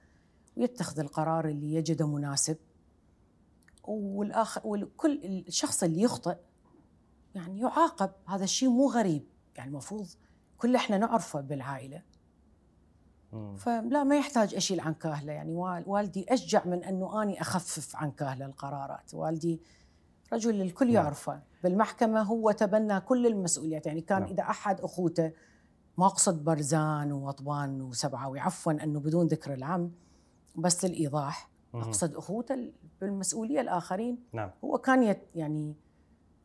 ويتخذ 0.57 0.99
القرار 0.99 1.47
اللي 1.47 1.73
يجده 1.73 2.07
مناسب. 2.07 2.57
والاخر 3.83 4.61
وكل 4.63 5.19
الشخص 5.47 5.83
اللي 5.83 6.01
يخطئ 6.01 6.37
يعني 7.35 7.59
يعاقب 7.59 8.11
هذا 8.27 8.43
الشيء 8.43 8.69
مو 8.69 8.89
غريب. 8.89 9.23
يعني 9.55 9.69
المفروض 9.69 10.07
كل 10.57 10.75
إحنا 10.75 10.97
نعرفه 10.97 11.41
بالعائلة. 11.41 12.01
فلا 13.57 14.03
ما 14.03 14.17
يحتاج 14.17 14.55
أشيل 14.55 14.79
عن 14.79 14.93
كاهله. 14.93 15.33
يعني 15.33 15.55
والدي 15.87 16.25
أشجع 16.29 16.65
من 16.65 16.83
أنه 16.83 17.23
أني 17.23 17.41
أخفف 17.41 17.95
عن 17.95 18.11
كاهله 18.11 18.45
القرارات. 18.45 19.13
والدي 19.13 19.61
رجل 20.33 20.61
الكل 20.61 20.85
نعم. 20.85 20.95
يعرفه. 20.95 21.41
بالمحكمة 21.63 22.21
هو 22.21 22.51
تبنى 22.51 22.99
كل 22.99 23.27
المسؤوليات. 23.27 23.85
يعني 23.85 24.01
كان 24.01 24.21
نعم. 24.21 24.29
إذا 24.29 24.43
أحد 24.43 24.81
أخوته 24.81 25.31
ما 25.97 26.05
اقصد 26.05 26.43
برزان 26.43 27.11
وطبان 27.11 27.81
وسبعه 27.81 28.39
عفوا 28.39 28.71
أنه 28.71 28.99
بدون 28.99 29.27
ذكر 29.27 29.53
العم 29.53 29.91
بس 30.55 30.85
للإيضاح 30.85 31.49
أقصد 31.75 32.15
أخوته 32.15 32.73
بالمسؤولية 33.01 33.61
الآخرين. 33.61 34.23
نعم. 34.33 34.51
هو 34.63 34.77
كان 34.77 35.15
يعني 35.35 35.75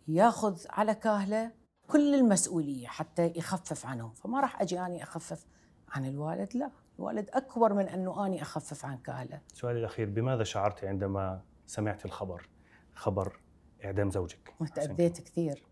ياخذ 0.09 0.63
على 0.71 0.95
كاهله 0.95 1.51
كل 1.89 2.15
المسؤولية 2.15 2.87
حتى 2.87 3.33
يخفف 3.37 3.87
عنهم. 3.87 4.13
فما 4.13 4.41
راح 4.41 4.63
أجي 4.63 4.81
أني 4.81 5.03
أخفف 5.03 5.47
عن 5.89 6.07
الوالد؟ 6.07 6.57
لا. 6.57 6.71
الوالد 7.01 7.31
أكبر 7.31 7.75
من 7.75 7.89
أنه 7.89 8.27
أني 8.27 8.43
أخفف 8.43 8.85
عن 8.85 8.99
كاهله 8.99 9.41
سؤالي 9.53 9.79
الأخير 9.79 10.11
بماذا 10.11 10.45
شعرت 10.45 10.85
عندما 10.85 11.43
سمعت 11.67 12.05
الخبر؟ 12.05 12.49
خبر 12.95 13.41
إعدام 13.85 14.11
زوجك. 14.11 14.55
تأذيت 14.75 15.21
كثير. 15.21 15.65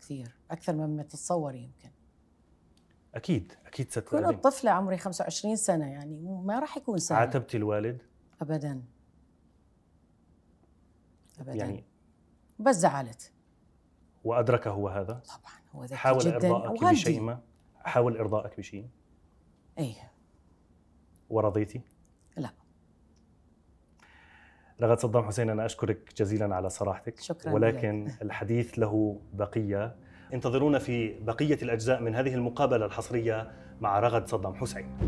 كثير. 0.00 0.36
أكثر 0.50 0.72
مما 0.72 1.02
تتصور 1.02 1.54
يمكن. 1.54 1.90
أكيد 3.14 3.52
أكيد 3.66 3.90
ستأذي 3.90 4.24
كنت 4.26 4.44
طفلة 4.44 4.70
عمري 4.70 4.98
25 4.98 5.56
سنة 5.56 5.86
يعني 5.86 6.20
ما 6.20 6.58
راح 6.58 6.76
يكون 6.76 6.98
سهل. 6.98 7.18
عاتبتي 7.18 7.56
الوالد؟ 7.56 8.02
أبدا. 8.42 8.82
أبداً. 11.38 11.54
يعني 11.54 11.84
بس 12.58 12.76
زعلت. 12.76 13.32
وأدرك 14.24 14.68
هو 14.68 14.88
هذا؟ 14.88 15.12
طبعا 15.14 15.52
هو 15.74 15.84
ذكي 15.84 15.96
حاول 15.96 16.18
جدا. 16.18 16.34
إرضائك 16.36 16.84
بشيء 16.84 17.20
ما؟ 17.20 17.40
حاول 17.74 18.16
إرضائك 18.16 18.56
بشيء؟ 18.58 18.88
إيه. 19.78 20.17
ورضيتي؟ 21.30 21.80
لا 22.36 22.50
رغد 24.82 24.98
صدام 24.98 25.24
حسين 25.24 25.50
أنا 25.50 25.66
أشكرك 25.66 26.12
جزيلا 26.16 26.54
على 26.56 26.70
صراحتك 26.70 27.20
شكرا 27.20 27.52
ولكن 27.52 28.04
لك. 28.04 28.22
الحديث 28.26 28.78
له 28.78 29.20
بقية 29.32 29.96
انتظرونا 30.34 30.78
في 30.78 31.18
بقية 31.20 31.58
الأجزاء 31.62 32.00
من 32.02 32.14
هذه 32.14 32.34
المقابلة 32.34 32.86
الحصرية 32.86 33.50
مع 33.80 34.00
رغد 34.00 34.28
صدام 34.28 34.54
حسين 34.54 34.98